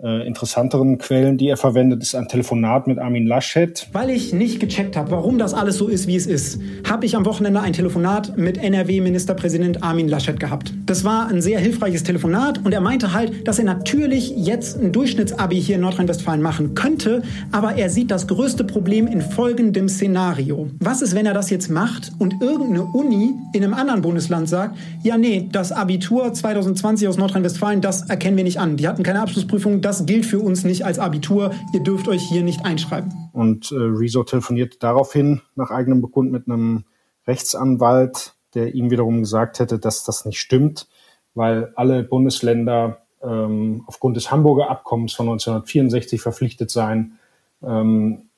äh, 0.03 0.27
interessanteren 0.27 0.99
Quellen, 0.99 1.39
die 1.39 1.49
er 1.49 1.57
verwendet, 1.57 2.03
ist 2.03 2.15
ein 2.15 2.29
Telefonat 2.29 2.87
mit 2.87 2.99
Armin 2.99 3.27
Laschet. 3.27 3.89
Weil 3.93 4.11
ich 4.11 4.33
nicht 4.33 4.61
gecheckt 4.61 4.97
habe, 4.97 5.11
warum 5.11 5.39
das 5.39 5.55
alles 5.55 5.77
so 5.77 5.89
ist, 5.89 6.07
wie 6.07 6.15
es 6.15 6.27
ist, 6.27 6.61
habe 6.89 7.05
ich 7.05 7.17
am 7.17 7.27
Wochenende 7.27 7.61
ein 7.61 7.73
Telefonat 7.73 8.39
mit 8.39 8.59
NRW-Ministerpräsident 8.59 9.83
Armin 9.83 10.09
Laschet 10.09 10.39
gehabt. 10.39 10.73
Das 10.87 11.05
war 11.05 11.27
ein 11.29 11.43
sehr 11.43 11.59
hilfreiches 11.59 12.05
Telefonat 12.05 12.65
und 12.65 12.73
er 12.73 12.81
meinte 12.81 13.13
halt, 13.13 13.49
dass 13.49 13.59
er 13.59 13.65
natürlich 13.65 14.31
jetzt 14.37 14.81
ein 14.81 14.93
Durchschnittsabi 14.93 15.61
hier 15.61 15.77
in 15.77 15.81
Nordrhein-Westfalen 15.81 16.43
machen 16.43 16.75
könnte, 16.75 17.23
aber 17.51 17.75
er 17.75 17.91
sieht 17.91 18.13
das 18.13 18.29
größte 18.29 18.63
Problem 18.63 19.09
in 19.09 19.21
folgendem 19.21 19.89
Szenario. 19.89 20.71
Was 20.79 21.03
ist, 21.03 21.17
wenn 21.17 21.27
er 21.27 21.35
das 21.35 21.51
jetzt 21.51 21.71
macht 21.71 22.13
und 22.21 22.41
irgendeine 22.41 22.85
Uni 22.85 23.35
in 23.53 23.65
einem 23.65 23.75
anderen 23.75 24.03
Bundesland 24.03 24.49
sagt, 24.49 24.77
ja 25.03 25.19
nee, 25.19 25.49
das 25.51 25.73
Abitur 25.73 26.33
2020 26.33 27.09
aus 27.09 27.17
Nordrhein-Westfalen, 27.17 27.81
das 27.81 28.09
erkennen 28.09 28.37
wir 28.37 28.45
nicht 28.45 28.61
an. 28.61 28.77
Die 28.77 28.87
hatten 28.87 29.03
keine 29.03 29.21
Abschlussprüfung, 29.21 29.81
das 29.89 30.05
gilt 30.05 30.27
für 30.27 30.39
uns 30.39 30.65
nicht 30.65 30.85
als 30.85 30.99
Abitur, 30.99 31.51
ihr 31.73 31.81
dürft 31.81 32.09
euch 32.09 32.23
hier 32.23 32.43
nicht 32.43 32.67
einschreiben. 32.67 33.31
Und 33.33 33.73
äh, 33.73 33.77
Rezo 33.77 34.23
telefoniert 34.23 34.83
daraufhin 34.83 35.41
nach 35.57 35.71
eigenem 35.71 36.03
Bekund 36.03 36.31
mit 36.31 36.47
einem 36.47 36.85
Rechtsanwalt, 37.27 38.35
der 38.55 38.75
ihm 38.75 38.91
wiederum 38.91 39.21
gesagt 39.21 39.61
hätte, 39.61 39.79
dass 39.79 40.05
das 40.05 40.27
nicht 40.27 40.41
stimmt, 40.41 40.89
weil 41.35 41.73
alle 41.75 42.03
Bundesländer 42.03 42.99
ähm, 43.23 43.85
aufgrund 43.87 44.17
des 44.19 44.31
Hamburger 44.31 44.69
Abkommens 44.69 45.15
von 45.15 45.27
1964 45.27 46.21
verpflichtet 46.21 46.71
seien, 46.71 47.19
ähm, 47.63 48.29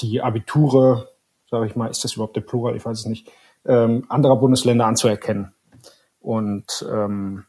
die 0.00 0.20
Abiture, 0.20 1.10
sage 1.48 1.66
ich 1.66 1.76
mal, 1.76 1.88
ist 1.88 2.02
das 2.02 2.14
überhaupt 2.14 2.34
der 2.34 2.40
Plural, 2.40 2.74
ich 2.74 2.84
weiß 2.84 2.98
es 2.98 3.06
nicht, 3.06 3.30
ähm, 3.64 4.04
anderer 4.08 4.36
Bundesländer 4.36 4.86
anzuerkennen. 4.86 5.52
Und 6.18 6.84
ähm, 6.90 7.44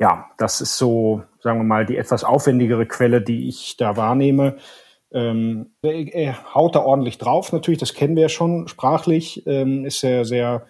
ja, 0.00 0.26
das 0.38 0.60
ist 0.60 0.76
so, 0.76 1.22
sagen 1.42 1.58
wir 1.58 1.64
mal, 1.64 1.84
die 1.84 1.96
etwas 1.96 2.24
aufwendigere 2.24 2.86
Quelle, 2.86 3.20
die 3.20 3.48
ich 3.48 3.76
da 3.76 3.96
wahrnehme. 3.96 4.56
Ähm, 5.10 5.72
er 5.82 6.54
haut 6.54 6.74
da 6.74 6.80
ordentlich 6.80 7.18
drauf, 7.18 7.52
natürlich, 7.52 7.80
das 7.80 7.92
kennen 7.92 8.14
wir 8.16 8.22
ja 8.22 8.28
schon 8.28 8.68
sprachlich, 8.68 9.46
ähm, 9.46 9.84
ist 9.84 10.00
sehr, 10.00 10.24
sehr 10.24 10.64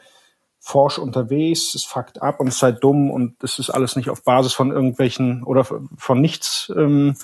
forsch 0.58 0.98
unterwegs, 0.98 1.74
es 1.74 1.84
fuckt 1.84 2.22
ab 2.22 2.40
und 2.40 2.48
es 2.48 2.58
sei 2.58 2.72
dumm 2.72 3.10
und 3.10 3.42
es 3.42 3.58
ist 3.58 3.70
alles 3.70 3.96
nicht 3.96 4.10
auf 4.10 4.24
Basis 4.24 4.52
von 4.52 4.72
irgendwelchen 4.72 5.44
oder 5.44 5.64
von 5.64 6.20
nichts 6.20 6.72
ähm, 6.76 7.16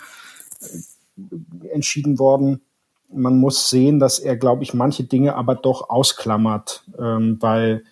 entschieden 1.73 2.19
worden. 2.19 2.63
Man 3.11 3.39
muss 3.39 3.71
sehen, 3.71 3.99
dass 3.99 4.19
er, 4.19 4.37
glaube 4.37 4.63
ich, 4.63 4.75
manche 4.75 5.05
Dinge 5.05 5.35
aber 5.35 5.55
doch 5.55 5.89
ausklammert, 5.89 6.85
ähm, 6.99 7.39
weil 7.41 7.85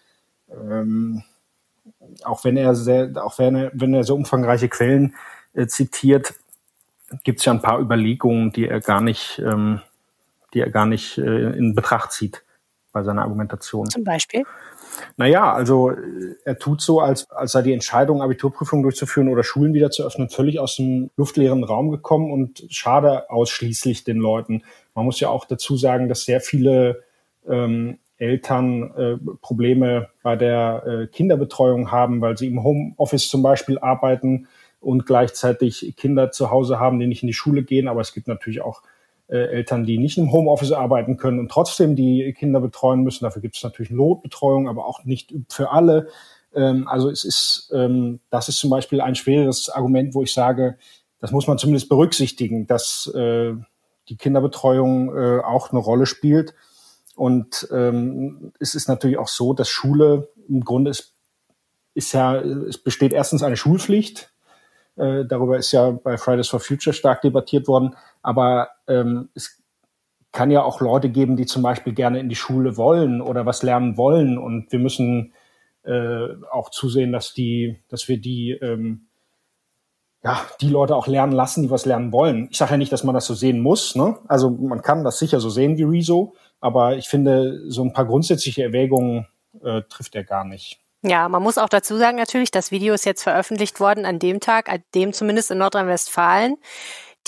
ähm, 0.50 1.22
auch 2.24 2.44
wenn 2.44 2.56
er 2.56 2.74
sehr, 2.74 3.10
auch 3.24 3.38
wenn 3.38 3.56
er, 3.56 3.70
wenn 3.74 3.94
er 3.94 4.04
so 4.04 4.14
umfangreiche 4.14 4.68
Quellen 4.68 5.14
äh, 5.56 5.66
zitiert, 5.66 6.34
gibt 7.24 7.40
es 7.40 7.44
ja 7.44 7.52
ein 7.52 7.62
paar 7.62 7.80
Überlegungen, 7.80 8.52
die 8.52 8.68
er 8.68 8.80
gar 8.80 9.00
nicht, 9.00 9.40
ähm, 9.44 9.80
die 10.54 10.60
er 10.60 10.70
gar 10.70 10.86
nicht 10.86 11.18
äh, 11.18 11.50
in 11.56 11.74
Betracht 11.74 12.12
zieht 12.12 12.42
bei 12.92 13.02
seiner 13.02 13.22
Argumentation. 13.22 13.88
Zum 13.90 14.04
Beispiel? 14.04 14.44
Naja, 15.16 15.52
also 15.52 15.90
äh, 15.90 16.36
er 16.44 16.58
tut 16.58 16.80
so, 16.80 17.00
als, 17.00 17.30
als 17.30 17.52
sei 17.52 17.62
die 17.62 17.72
Entscheidung, 17.72 18.22
Abiturprüfungen 18.22 18.82
durchzuführen 18.82 19.28
oder 19.28 19.44
Schulen 19.44 19.74
wieder 19.74 19.90
zu 19.90 20.04
öffnen, 20.04 20.30
völlig 20.30 20.58
aus 20.58 20.76
dem 20.76 21.10
luftleeren 21.16 21.64
Raum 21.64 21.90
gekommen 21.90 22.30
und 22.30 22.64
schade 22.70 23.30
ausschließlich 23.30 24.04
den 24.04 24.18
Leuten. 24.18 24.62
Man 24.94 25.04
muss 25.04 25.20
ja 25.20 25.28
auch 25.28 25.44
dazu 25.44 25.76
sagen, 25.76 26.08
dass 26.08 26.24
sehr 26.24 26.40
viele 26.40 27.02
ähm, 27.46 27.98
Eltern 28.18 28.94
äh, 28.96 29.16
Probleme 29.42 30.08
bei 30.22 30.36
der 30.36 30.82
äh, 30.86 31.06
Kinderbetreuung 31.06 31.90
haben, 31.90 32.20
weil 32.20 32.36
sie 32.38 32.46
im 32.46 32.62
Homeoffice 32.62 33.28
zum 33.28 33.42
Beispiel 33.42 33.78
arbeiten 33.78 34.48
und 34.80 35.06
gleichzeitig 35.06 35.94
Kinder 35.96 36.30
zu 36.30 36.50
Hause 36.50 36.78
haben, 36.78 36.98
die 36.98 37.06
nicht 37.06 37.22
in 37.22 37.28
die 37.28 37.34
Schule 37.34 37.62
gehen. 37.62 37.88
Aber 37.88 38.00
es 38.00 38.12
gibt 38.12 38.28
natürlich 38.28 38.60
auch 38.60 38.82
äh, 39.28 39.36
Eltern, 39.36 39.84
die 39.84 39.98
nicht 39.98 40.18
im 40.18 40.32
Homeoffice 40.32 40.72
arbeiten 40.72 41.16
können 41.16 41.38
und 41.38 41.50
trotzdem 41.50 41.96
die 41.96 42.32
Kinder 42.38 42.60
betreuen 42.60 43.02
müssen. 43.02 43.24
Dafür 43.24 43.42
gibt 43.42 43.56
es 43.56 43.62
natürlich 43.62 43.90
Notbetreuung, 43.90 44.68
aber 44.68 44.86
auch 44.86 45.04
nicht 45.04 45.34
für 45.48 45.70
alle. 45.70 46.08
Ähm, 46.54 46.86
also 46.88 47.10
es 47.10 47.24
ist, 47.24 47.72
ähm, 47.74 48.20
das 48.30 48.48
ist 48.48 48.58
zum 48.58 48.70
Beispiel 48.70 49.00
ein 49.00 49.14
schweres 49.14 49.68
Argument, 49.68 50.14
wo 50.14 50.22
ich 50.22 50.32
sage, 50.32 50.78
das 51.18 51.32
muss 51.32 51.46
man 51.46 51.58
zumindest 51.58 51.88
berücksichtigen, 51.88 52.66
dass 52.66 53.10
äh, 53.14 53.54
die 54.08 54.16
Kinderbetreuung 54.16 55.16
äh, 55.16 55.40
auch 55.40 55.70
eine 55.70 55.80
Rolle 55.80 56.06
spielt. 56.06 56.54
Und 57.16 57.66
ähm, 57.72 58.52
es 58.60 58.74
ist 58.74 58.88
natürlich 58.88 59.18
auch 59.18 59.28
so, 59.28 59.54
dass 59.54 59.68
Schule 59.68 60.28
im 60.48 60.62
Grunde 60.62 60.90
ist, 60.90 61.14
ist 61.94 62.12
ja, 62.12 62.36
es 62.36 62.78
besteht 62.78 63.12
erstens 63.12 63.42
eine 63.42 63.56
Schulpflicht. 63.56 64.32
Äh, 64.96 65.24
darüber 65.26 65.58
ist 65.58 65.72
ja 65.72 65.90
bei 65.90 66.16
Fridays 66.16 66.48
for 66.48 66.60
Future 66.60 66.94
stark 66.94 67.22
debattiert 67.22 67.68
worden. 67.68 67.94
Aber 68.22 68.70
ähm, 68.88 69.28
es 69.34 69.62
kann 70.32 70.50
ja 70.50 70.62
auch 70.62 70.80
Leute 70.80 71.08
geben, 71.08 71.36
die 71.36 71.46
zum 71.46 71.62
Beispiel 71.62 71.94
gerne 71.94 72.20
in 72.20 72.28
die 72.28 72.34
Schule 72.34 72.76
wollen 72.76 73.20
oder 73.20 73.46
was 73.46 73.62
lernen 73.62 73.96
wollen. 73.96 74.38
Und 74.38 74.70
wir 74.72 74.78
müssen 74.78 75.32
äh, 75.84 76.28
auch 76.50 76.70
zusehen, 76.70 77.12
dass 77.12 77.32
die, 77.32 77.80
dass 77.88 78.08
wir 78.08 78.20
die 78.20 78.52
ähm, 78.52 79.06
ja, 80.26 80.40
die 80.60 80.68
Leute 80.68 80.96
auch 80.96 81.06
lernen 81.06 81.32
lassen, 81.32 81.62
die 81.62 81.70
was 81.70 81.86
lernen 81.86 82.10
wollen. 82.10 82.48
Ich 82.50 82.58
sage 82.58 82.72
ja 82.72 82.76
nicht, 82.76 82.90
dass 82.90 83.04
man 83.04 83.14
das 83.14 83.26
so 83.26 83.34
sehen 83.34 83.60
muss. 83.60 83.94
Ne? 83.94 84.18
Also 84.26 84.50
man 84.50 84.82
kann 84.82 85.04
das 85.04 85.20
sicher 85.20 85.38
so 85.38 85.50
sehen 85.50 85.78
wie 85.78 85.84
Rezo, 85.84 86.34
aber 86.60 86.96
ich 86.96 87.08
finde, 87.08 87.70
so 87.70 87.84
ein 87.84 87.92
paar 87.92 88.06
grundsätzliche 88.06 88.64
Erwägungen 88.64 89.28
äh, 89.62 89.82
trifft 89.88 90.16
er 90.16 90.24
gar 90.24 90.44
nicht. 90.44 90.80
Ja, 91.08 91.28
man 91.28 91.42
muss 91.42 91.56
auch 91.56 91.68
dazu 91.68 91.96
sagen 91.96 92.16
natürlich, 92.16 92.50
das 92.50 92.72
Video 92.72 92.92
ist 92.92 93.06
jetzt 93.06 93.22
veröffentlicht 93.22 93.78
worden 93.78 94.04
an 94.04 94.18
dem 94.18 94.40
Tag, 94.40 94.68
an 94.68 94.82
dem 94.94 95.12
zumindest 95.12 95.52
in 95.52 95.58
Nordrhein-Westfalen 95.58 96.56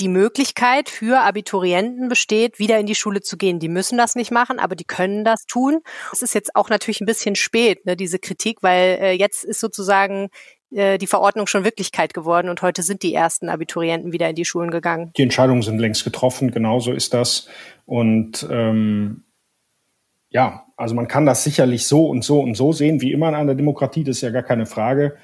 die 0.01 0.09
Möglichkeit 0.09 0.89
für 0.89 1.21
Abiturienten 1.21 2.09
besteht, 2.09 2.59
wieder 2.59 2.79
in 2.79 2.87
die 2.87 2.95
Schule 2.95 3.21
zu 3.21 3.37
gehen. 3.37 3.59
Die 3.59 3.69
müssen 3.69 3.99
das 3.99 4.15
nicht 4.15 4.31
machen, 4.31 4.59
aber 4.59 4.77
die 4.77 4.85
können 4.85 5.25
das 5.25 5.47
tun. 5.47 5.81
Es 6.13 6.23
ist 6.23 6.35
jetzt 6.35 6.55
auch 6.55 6.71
natürlich 6.71 7.01
ein 7.01 7.07
bisschen 7.07 7.37
spät, 7.37 7.85
ne, 7.85 7.97
diese 7.97 8.19
Kritik, 8.19 8.63
weil 8.63 8.99
äh, 9.01 9.13
jetzt 9.13 9.45
ist 9.45 9.61
sozusagen 9.61 10.29
äh, 10.71 10.99
die 10.99 11.07
Verordnung 11.07 11.47
schon 11.47 11.65
Wirklichkeit 11.65 12.15
geworden 12.15 12.49
und 12.49 12.63
heute 12.63 12.83
sind 12.83 13.03
die 13.03 13.15
ersten 13.15 13.49
Abiturienten 13.49 14.13
wieder 14.13 14.29
in 14.29 14.37
die 14.37 14.45
Schulen 14.45 14.71
gegangen. 14.71 15.13
Die 15.17 15.23
Entscheidungen 15.23 15.63
sind 15.63 15.79
längst 15.79 16.05
getroffen, 16.05 16.51
genauso 16.51 16.93
ist 16.93 17.15
das. 17.15 17.49
Und 17.87 18.47
ähm, 18.51 19.25
ja, 20.31 20.67
also 20.77 20.95
man 20.95 21.09
kann 21.09 21.27
das 21.27 21.45
sicherlich 21.45 21.87
so 21.87 22.07
und 22.07 22.23
so 22.23 22.41
und 22.41 22.55
so 22.55 22.73
sehen, 22.73 23.01
wie 23.01 23.13
immer 23.13 23.29
in 23.29 23.35
einer 23.35 23.55
Demokratie, 23.55 24.05
das 24.05 24.17
ist 24.17 24.23
ja 24.23 24.31
gar 24.31 24.43
keine 24.43 24.67
Frage. 24.67 25.17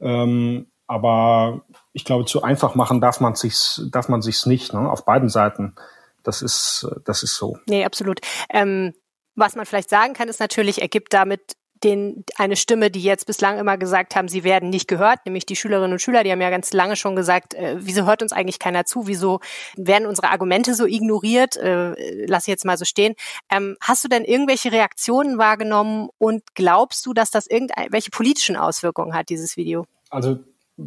Ähm, 0.00 0.68
aber 0.86 1.62
ich 1.92 2.04
glaube, 2.04 2.24
zu 2.24 2.42
einfach 2.42 2.74
machen 2.74 3.00
darf 3.00 3.20
man 3.20 3.34
sich's, 3.34 3.86
darf 3.90 4.08
man 4.08 4.22
sich's 4.22 4.46
nicht, 4.46 4.72
ne? 4.72 4.90
auf 4.90 5.04
beiden 5.04 5.28
Seiten. 5.28 5.74
Das 6.22 6.42
ist, 6.42 6.86
das 7.04 7.22
ist 7.22 7.36
so. 7.36 7.58
Nee, 7.66 7.84
absolut. 7.84 8.20
Ähm, 8.50 8.92
was 9.34 9.56
man 9.56 9.66
vielleicht 9.66 9.90
sagen 9.90 10.12
kann, 10.12 10.28
ist 10.28 10.40
natürlich, 10.40 10.80
er 10.80 10.88
gibt 10.88 11.14
damit 11.14 11.52
den, 11.84 12.24
eine 12.36 12.56
Stimme, 12.56 12.90
die 12.90 13.02
jetzt 13.02 13.26
bislang 13.26 13.58
immer 13.58 13.76
gesagt 13.76 14.14
haben, 14.16 14.28
sie 14.28 14.44
werden 14.44 14.70
nicht 14.70 14.88
gehört, 14.88 15.20
nämlich 15.24 15.46
die 15.46 15.56
Schülerinnen 15.56 15.92
und 15.92 16.00
Schüler, 16.00 16.24
die 16.24 16.30
haben 16.30 16.40
ja 16.40 16.50
ganz 16.50 16.72
lange 16.72 16.96
schon 16.96 17.16
gesagt, 17.16 17.54
äh, 17.54 17.76
wieso 17.78 18.06
hört 18.06 18.22
uns 18.22 18.32
eigentlich 18.32 18.58
keiner 18.58 18.84
zu, 18.84 19.06
wieso 19.06 19.40
werden 19.76 20.06
unsere 20.06 20.30
Argumente 20.30 20.74
so 20.74 20.86
ignoriert, 20.86 21.56
äh, 21.56 22.26
lass 22.26 22.44
ich 22.44 22.48
jetzt 22.48 22.64
mal 22.64 22.78
so 22.78 22.84
stehen. 22.84 23.14
Ähm, 23.50 23.76
hast 23.80 24.04
du 24.04 24.08
denn 24.08 24.24
irgendwelche 24.24 24.72
Reaktionen 24.72 25.38
wahrgenommen 25.38 26.08
und 26.18 26.42
glaubst 26.54 27.04
du, 27.06 27.12
dass 27.12 27.30
das 27.30 27.46
irgendwelche 27.46 28.10
politischen 28.10 28.56
Auswirkungen 28.56 29.14
hat, 29.14 29.28
dieses 29.28 29.56
Video? 29.56 29.86
Also 30.10 30.38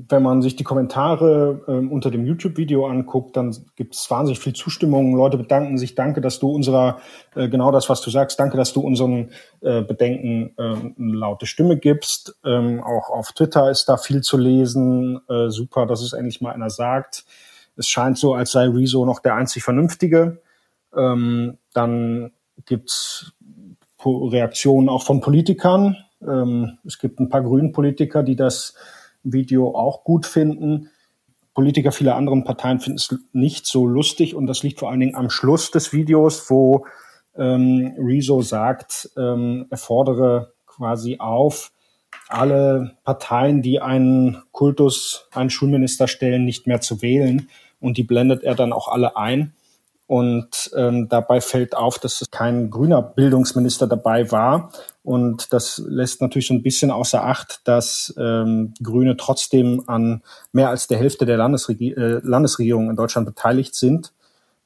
wenn 0.09 0.23
man 0.23 0.41
sich 0.41 0.55
die 0.55 0.63
Kommentare 0.63 1.63
äh, 1.67 1.71
unter 1.71 2.11
dem 2.11 2.25
YouTube-Video 2.25 2.87
anguckt, 2.87 3.37
dann 3.37 3.55
gibt 3.75 3.95
es 3.95 4.09
wahnsinnig 4.09 4.39
viel 4.39 4.53
Zustimmung. 4.53 5.15
Leute 5.15 5.37
bedanken 5.37 5.77
sich, 5.77 5.95
danke, 5.95 6.21
dass 6.21 6.39
du 6.39 6.49
unserer, 6.49 6.99
äh, 7.35 7.49
genau 7.49 7.71
das, 7.71 7.89
was 7.89 8.01
du 8.01 8.09
sagst, 8.09 8.39
danke, 8.39 8.57
dass 8.57 8.73
du 8.73 8.81
unseren 8.81 9.31
äh, 9.61 9.81
Bedenken 9.81 10.53
äh, 10.57 10.63
eine 10.63 10.93
laute 10.97 11.45
Stimme 11.45 11.77
gibst. 11.77 12.37
Ähm, 12.43 12.83
auch 12.83 13.09
auf 13.09 13.31
Twitter 13.33 13.69
ist 13.71 13.85
da 13.85 13.97
viel 13.97 14.21
zu 14.21 14.37
lesen. 14.37 15.19
Äh, 15.29 15.49
super, 15.49 15.85
dass 15.85 16.01
es 16.01 16.13
endlich 16.13 16.41
mal 16.41 16.53
einer 16.53 16.69
sagt. 16.69 17.25
Es 17.77 17.87
scheint 17.87 18.17
so, 18.17 18.33
als 18.33 18.51
sei 18.51 18.67
Rezo 18.67 19.05
noch 19.05 19.19
der 19.19 19.35
einzig 19.35 19.63
Vernünftige. 19.63 20.41
Ähm, 20.95 21.57
dann 21.73 22.31
gibt 22.65 22.89
es 22.89 23.33
Reaktionen 24.05 24.89
auch 24.89 25.03
von 25.03 25.19
Politikern. 25.19 25.97
Ähm, 26.21 26.77
es 26.85 26.99
gibt 26.99 27.19
ein 27.19 27.29
paar 27.29 27.41
grünen 27.41 27.71
Politiker, 27.71 28.23
die 28.23 28.35
das 28.35 28.75
Video 29.25 29.75
auch 29.75 30.03
gut 30.03 30.25
finden. 30.25 30.89
Politiker 31.53 31.91
vieler 31.91 32.15
anderen 32.15 32.43
Parteien 32.43 32.79
finden 32.79 32.97
es 32.97 33.15
nicht 33.33 33.65
so 33.65 33.85
lustig 33.85 34.35
und 34.35 34.47
das 34.47 34.63
liegt 34.63 34.79
vor 34.79 34.89
allen 34.89 34.99
Dingen 34.99 35.15
am 35.15 35.29
Schluss 35.29 35.71
des 35.71 35.93
Videos, 35.93 36.49
wo 36.49 36.85
ähm, 37.37 37.95
Rezo 37.97 38.41
sagt, 38.41 39.09
ähm, 39.17 39.67
er 39.69 39.77
fordere 39.77 40.53
quasi 40.65 41.17
auf, 41.19 41.71
alle 42.27 42.97
Parteien, 43.03 43.61
die 43.61 43.81
einen 43.81 44.41
Kultus, 44.51 45.27
einen 45.33 45.49
Schulminister 45.49 46.07
stellen, 46.07 46.45
nicht 46.45 46.67
mehr 46.67 46.81
zu 46.81 47.01
wählen. 47.01 47.49
Und 47.79 47.97
die 47.97 48.03
blendet 48.03 48.43
er 48.43 48.55
dann 48.55 48.73
auch 48.73 48.87
alle 48.87 49.15
ein. 49.15 49.53
Und 50.07 50.71
ähm, 50.75 51.09
dabei 51.09 51.41
fällt 51.41 51.75
auf, 51.75 51.97
dass 51.97 52.21
es 52.21 52.29
kein 52.29 52.69
grüner 52.69 53.01
Bildungsminister 53.01 53.87
dabei 53.87 54.31
war. 54.31 54.71
Und 55.03 55.51
das 55.51 55.81
lässt 55.87 56.21
natürlich 56.21 56.47
so 56.47 56.53
ein 56.53 56.61
bisschen 56.61 56.91
außer 56.91 57.23
Acht, 57.23 57.61
dass 57.63 58.13
ähm, 58.17 58.73
Grüne 58.83 59.17
trotzdem 59.17 59.83
an 59.87 60.21
mehr 60.51 60.69
als 60.69 60.87
der 60.87 60.99
Hälfte 60.99 61.25
der 61.25 61.37
Landesregi 61.37 61.93
äh, 61.93 62.19
Landesregierung 62.23 62.89
in 62.89 62.95
Deutschland 62.95 63.25
beteiligt 63.25 63.73
sind. 63.73 64.13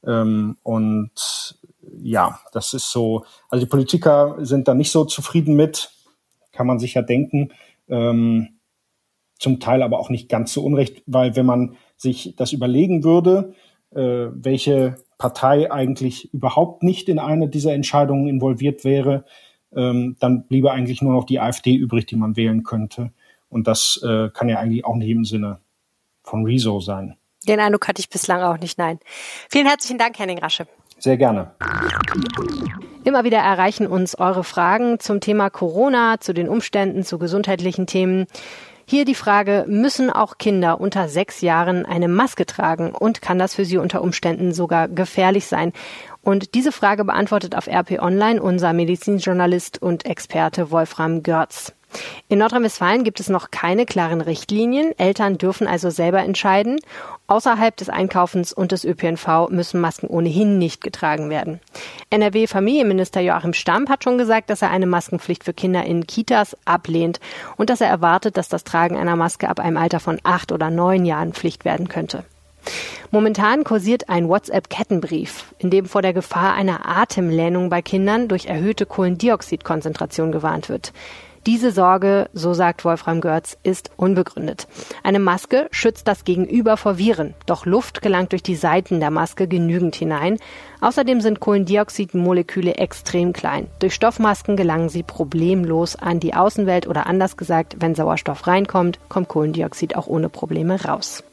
Ähm, 0.05 0.57
und 0.63 1.57
ja, 2.01 2.39
das 2.51 2.73
ist 2.73 2.91
so, 2.91 3.25
also 3.49 3.65
die 3.65 3.69
Politiker 3.69 4.37
sind 4.39 4.67
da 4.67 4.73
nicht 4.73 4.91
so 4.91 5.05
zufrieden 5.05 5.55
mit, 5.55 5.91
kann 6.51 6.67
man 6.67 6.79
sich 6.79 6.95
ja 6.95 7.01
denken. 7.01 7.51
Ähm, 7.87 8.59
zum 9.39 9.61
Teil 9.61 9.81
aber 9.83 9.99
auch 9.99 10.09
nicht 10.09 10.27
ganz 10.29 10.51
so 10.51 10.63
unrecht, 10.63 11.01
weil 11.05 11.35
wenn 11.35 11.45
man 11.45 11.77
sich 11.95 12.35
das 12.35 12.51
überlegen 12.51 13.03
würde, 13.03 13.53
äh, 13.91 14.27
welche 14.33 14.97
Partei 15.19 15.71
eigentlich 15.71 16.33
überhaupt 16.33 16.81
nicht 16.81 17.09
in 17.09 17.19
eine 17.19 17.49
dieser 17.49 17.73
Entscheidungen 17.73 18.27
involviert 18.27 18.83
wäre, 18.83 19.25
ähm, 19.75 20.15
dann 20.19 20.47
bliebe 20.47 20.71
eigentlich 20.71 21.03
nur 21.03 21.13
noch 21.13 21.25
die 21.25 21.39
AfD 21.39 21.75
übrig, 21.75 22.07
die 22.07 22.15
man 22.15 22.35
wählen 22.35 22.63
könnte. 22.63 23.11
Und 23.49 23.67
das 23.67 23.99
äh, 24.03 24.29
kann 24.29 24.49
ja 24.49 24.57
eigentlich 24.57 24.85
auch 24.85 24.95
nicht 24.95 25.09
im 25.09 25.25
Sinne 25.25 25.59
von 26.23 26.45
Rezo 26.45 26.79
sein. 26.79 27.17
Den 27.47 27.59
Eindruck 27.59 27.87
hatte 27.87 27.99
ich 27.99 28.09
bislang 28.09 28.41
auch 28.41 28.59
nicht, 28.59 28.77
nein. 28.77 28.99
Vielen 29.49 29.67
herzlichen 29.67 29.97
Dank, 29.97 30.17
Henning 30.17 30.39
Rasche. 30.39 30.67
Sehr 30.97 31.17
gerne. 31.17 31.51
Immer 33.03 33.23
wieder 33.23 33.37
erreichen 33.37 33.87
uns 33.87 34.15
eure 34.15 34.43
Fragen 34.43 34.99
zum 34.99 35.21
Thema 35.21 35.49
Corona, 35.49 36.19
zu 36.19 36.33
den 36.33 36.49
Umständen, 36.49 37.03
zu 37.03 37.17
gesundheitlichen 37.17 37.87
Themen. 37.87 38.25
Hier 38.91 39.05
die 39.05 39.13
Frage, 39.13 39.65
müssen 39.67 40.09
auch 40.09 40.39
Kinder 40.39 40.81
unter 40.81 41.09
sechs 41.09 41.41
Jahren 41.41 41.85
eine 41.85 42.07
Maske 42.07 42.47
tragen 42.47 42.89
und 42.89 43.21
kann 43.21 43.37
das 43.37 43.53
für 43.53 43.63
sie 43.63 43.77
unter 43.77 44.01
Umständen 44.01 44.51
sogar 44.51 44.87
gefährlich 44.87 45.45
sein? 45.45 45.73
Und 46.23 46.55
diese 46.55 46.71
Frage 46.71 47.05
beantwortet 47.05 47.53
auf 47.53 47.67
RP 47.67 48.01
Online 48.01 48.41
unser 48.41 48.73
Medizinjournalist 48.73 49.79
und 49.79 50.07
Experte 50.07 50.71
Wolfram 50.71 51.21
Görz. 51.21 51.75
In 52.27 52.39
Nordrhein-Westfalen 52.39 53.03
gibt 53.03 53.19
es 53.19 53.29
noch 53.29 53.51
keine 53.51 53.85
klaren 53.85 54.21
Richtlinien. 54.21 54.97
Eltern 54.97 55.37
dürfen 55.37 55.67
also 55.67 55.89
selber 55.89 56.19
entscheiden. 56.19 56.79
Außerhalb 57.27 57.75
des 57.75 57.89
Einkaufens 57.89 58.53
und 58.53 58.71
des 58.71 58.83
ÖPNV 58.83 59.49
müssen 59.49 59.81
Masken 59.81 60.07
ohnehin 60.07 60.57
nicht 60.57 60.83
getragen 60.83 61.29
werden. 61.29 61.59
NRW-Familienminister 62.09 63.21
Joachim 63.21 63.53
Stamp 63.53 63.89
hat 63.89 64.03
schon 64.03 64.17
gesagt, 64.17 64.49
dass 64.49 64.61
er 64.61 64.71
eine 64.71 64.87
Maskenpflicht 64.87 65.43
für 65.43 65.53
Kinder 65.53 65.83
in 65.83 66.07
Kitas 66.07 66.55
ablehnt 66.65 67.19
und 67.57 67.69
dass 67.69 67.81
er 67.81 67.87
erwartet, 67.87 68.37
dass 68.37 68.49
das 68.49 68.63
Tragen 68.63 68.97
einer 68.97 69.15
Maske 69.15 69.49
ab 69.49 69.59
einem 69.59 69.77
Alter 69.77 69.99
von 69.99 70.19
acht 70.23 70.51
oder 70.51 70.69
neun 70.69 71.05
Jahren 71.05 71.33
Pflicht 71.33 71.65
werden 71.65 71.87
könnte. 71.87 72.23
Momentan 73.11 73.63
kursiert 73.63 74.09
ein 74.09 74.27
WhatsApp-Kettenbrief, 74.27 75.53
in 75.57 75.71
dem 75.71 75.85
vor 75.85 76.03
der 76.03 76.13
Gefahr 76.13 76.53
einer 76.53 76.87
Atemlähnung 76.87 77.69
bei 77.69 77.81
Kindern 77.81 78.27
durch 78.27 78.45
erhöhte 78.45 78.85
Kohlendioxidkonzentration 78.85 80.31
gewarnt 80.31 80.69
wird. 80.69 80.93
Diese 81.45 81.71
Sorge, 81.71 82.29
so 82.33 82.53
sagt 82.53 82.83
Wolfram 82.83 83.21
Görz, 83.21 83.57
ist 83.63 83.91
unbegründet. 83.95 84.67
Eine 85.03 85.19
Maske 85.19 85.67
schützt 85.71 86.07
das 86.07 86.25
Gegenüber 86.25 86.75
vor 86.75 86.97
Viren, 86.97 87.33
doch 87.45 87.65
Luft 87.65 88.01
gelangt 88.01 88.33
durch 88.33 88.43
die 88.43 88.55
Seiten 88.55 88.99
der 88.99 89.09
Maske 89.09 89.47
genügend 89.47 89.95
hinein. 89.95 90.37
Außerdem 90.81 91.21
sind 91.21 91.39
Kohlendioxidmoleküle 91.39 92.75
extrem 92.75 93.33
klein. 93.33 93.67
Durch 93.79 93.93
Stoffmasken 93.93 94.57
gelangen 94.57 94.89
sie 94.89 95.03
problemlos 95.03 95.95
an 95.95 96.19
die 96.19 96.33
Außenwelt 96.33 96.87
oder 96.87 97.07
anders 97.07 97.37
gesagt, 97.37 97.77
wenn 97.79 97.95
Sauerstoff 97.95 98.47
reinkommt, 98.47 98.99
kommt 99.07 99.29
Kohlendioxid 99.29 99.95
auch 99.95 100.07
ohne 100.07 100.29
Probleme 100.29 100.83
raus. 100.83 101.23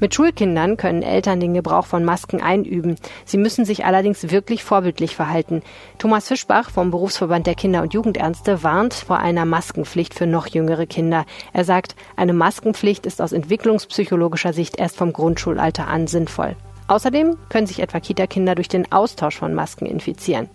Mit 0.00 0.14
Schulkindern 0.14 0.76
können 0.76 1.02
Eltern 1.02 1.40
den 1.40 1.54
Gebrauch 1.54 1.86
von 1.86 2.04
Masken 2.04 2.40
einüben. 2.40 2.96
Sie 3.24 3.38
müssen 3.38 3.64
sich 3.64 3.84
allerdings 3.84 4.30
wirklich 4.30 4.64
vorbildlich 4.64 5.16
verhalten. 5.16 5.62
Thomas 5.98 6.28
Fischbach 6.28 6.70
vom 6.70 6.90
Berufsverband 6.90 7.46
der 7.46 7.54
Kinder- 7.54 7.82
und 7.82 7.94
Jugendärzte 7.94 8.62
warnt 8.62 8.94
vor 8.94 9.18
einer 9.18 9.44
Maskenpflicht 9.44 10.14
für 10.14 10.26
noch 10.26 10.46
jüngere 10.46 10.86
Kinder. 10.86 11.24
Er 11.52 11.64
sagt, 11.64 11.96
eine 12.16 12.32
Maskenpflicht 12.32 13.06
ist 13.06 13.20
aus 13.20 13.32
entwicklungspsychologischer 13.32 14.52
Sicht 14.52 14.78
erst 14.78 14.96
vom 14.96 15.12
Grundschulalter 15.12 15.88
an 15.88 16.06
sinnvoll. 16.06 16.56
Außerdem 16.88 17.36
können 17.50 17.66
sich 17.66 17.80
etwa 17.80 18.00
Kita-Kinder 18.00 18.54
durch 18.54 18.68
den 18.68 18.90
Austausch 18.90 19.36
von 19.36 19.54
Masken 19.54 19.84
infizieren. 19.84 20.48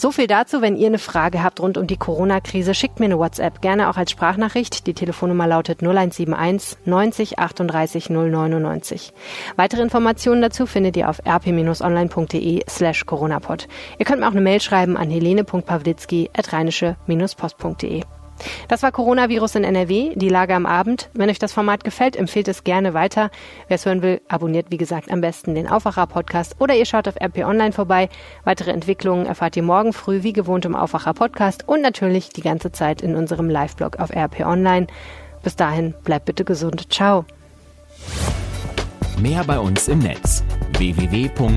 So 0.00 0.10
viel 0.10 0.28
dazu. 0.28 0.62
Wenn 0.62 0.76
ihr 0.76 0.86
eine 0.86 0.98
Frage 0.98 1.42
habt 1.42 1.60
rund 1.60 1.76
um 1.76 1.86
die 1.86 1.98
Corona-Krise, 1.98 2.72
schickt 2.72 3.00
mir 3.00 3.04
eine 3.04 3.18
WhatsApp, 3.18 3.60
gerne 3.60 3.90
auch 3.90 3.98
als 3.98 4.10
Sprachnachricht. 4.10 4.86
Die 4.86 4.94
Telefonnummer 4.94 5.46
lautet 5.46 5.82
0171 5.82 6.78
90 6.86 7.38
38 7.38 8.08
099. 8.08 9.12
Weitere 9.56 9.82
Informationen 9.82 10.40
dazu 10.40 10.64
findet 10.64 10.96
ihr 10.96 11.10
auf 11.10 11.20
rp-online.de 11.26 12.62
slash 12.66 13.04
coronapod. 13.04 13.68
Ihr 13.98 14.06
könnt 14.06 14.20
mir 14.20 14.28
auch 14.28 14.32
eine 14.32 14.40
Mail 14.40 14.62
schreiben 14.62 14.96
an 14.96 15.10
helene.pawlitzki 15.10 16.30
at 16.34 16.50
rheinische-post.de. 16.50 18.04
Das 18.68 18.82
war 18.82 18.92
Coronavirus 18.92 19.56
in 19.56 19.64
NRW, 19.64 20.14
die 20.14 20.28
Lage 20.28 20.54
am 20.54 20.66
Abend. 20.66 21.10
Wenn 21.14 21.30
euch 21.30 21.38
das 21.38 21.52
Format 21.52 21.84
gefällt, 21.84 22.16
empfehlt 22.16 22.48
es 22.48 22.64
gerne 22.64 22.94
weiter. 22.94 23.30
Wer 23.68 23.74
es 23.76 23.86
hören 23.86 24.02
will, 24.02 24.20
abonniert 24.28 24.70
wie 24.70 24.76
gesagt 24.76 25.10
am 25.10 25.20
besten 25.20 25.54
den 25.54 25.68
Aufwacher-Podcast 25.68 26.56
oder 26.58 26.74
ihr 26.74 26.86
schaut 26.86 27.08
auf 27.08 27.20
RP 27.20 27.44
Online 27.44 27.72
vorbei. 27.72 28.08
Weitere 28.44 28.70
Entwicklungen 28.70 29.26
erfahrt 29.26 29.56
ihr 29.56 29.62
morgen 29.62 29.92
früh 29.92 30.22
wie 30.22 30.32
gewohnt 30.32 30.64
im 30.64 30.76
Aufwacher-Podcast 30.76 31.68
und 31.68 31.82
natürlich 31.82 32.30
die 32.30 32.42
ganze 32.42 32.72
Zeit 32.72 33.02
in 33.02 33.16
unserem 33.16 33.48
Live-Blog 33.48 33.98
auf 33.98 34.10
RP 34.10 34.40
Online. 34.46 34.86
Bis 35.42 35.56
dahin, 35.56 35.94
bleibt 36.04 36.26
bitte 36.26 36.44
gesund. 36.44 36.92
Ciao. 36.92 37.24
Mehr 39.18 39.44
bei 39.44 39.58
uns 39.58 39.88
im 39.88 39.98
Netz 39.98 40.42
www.rp-online.de 40.78 41.50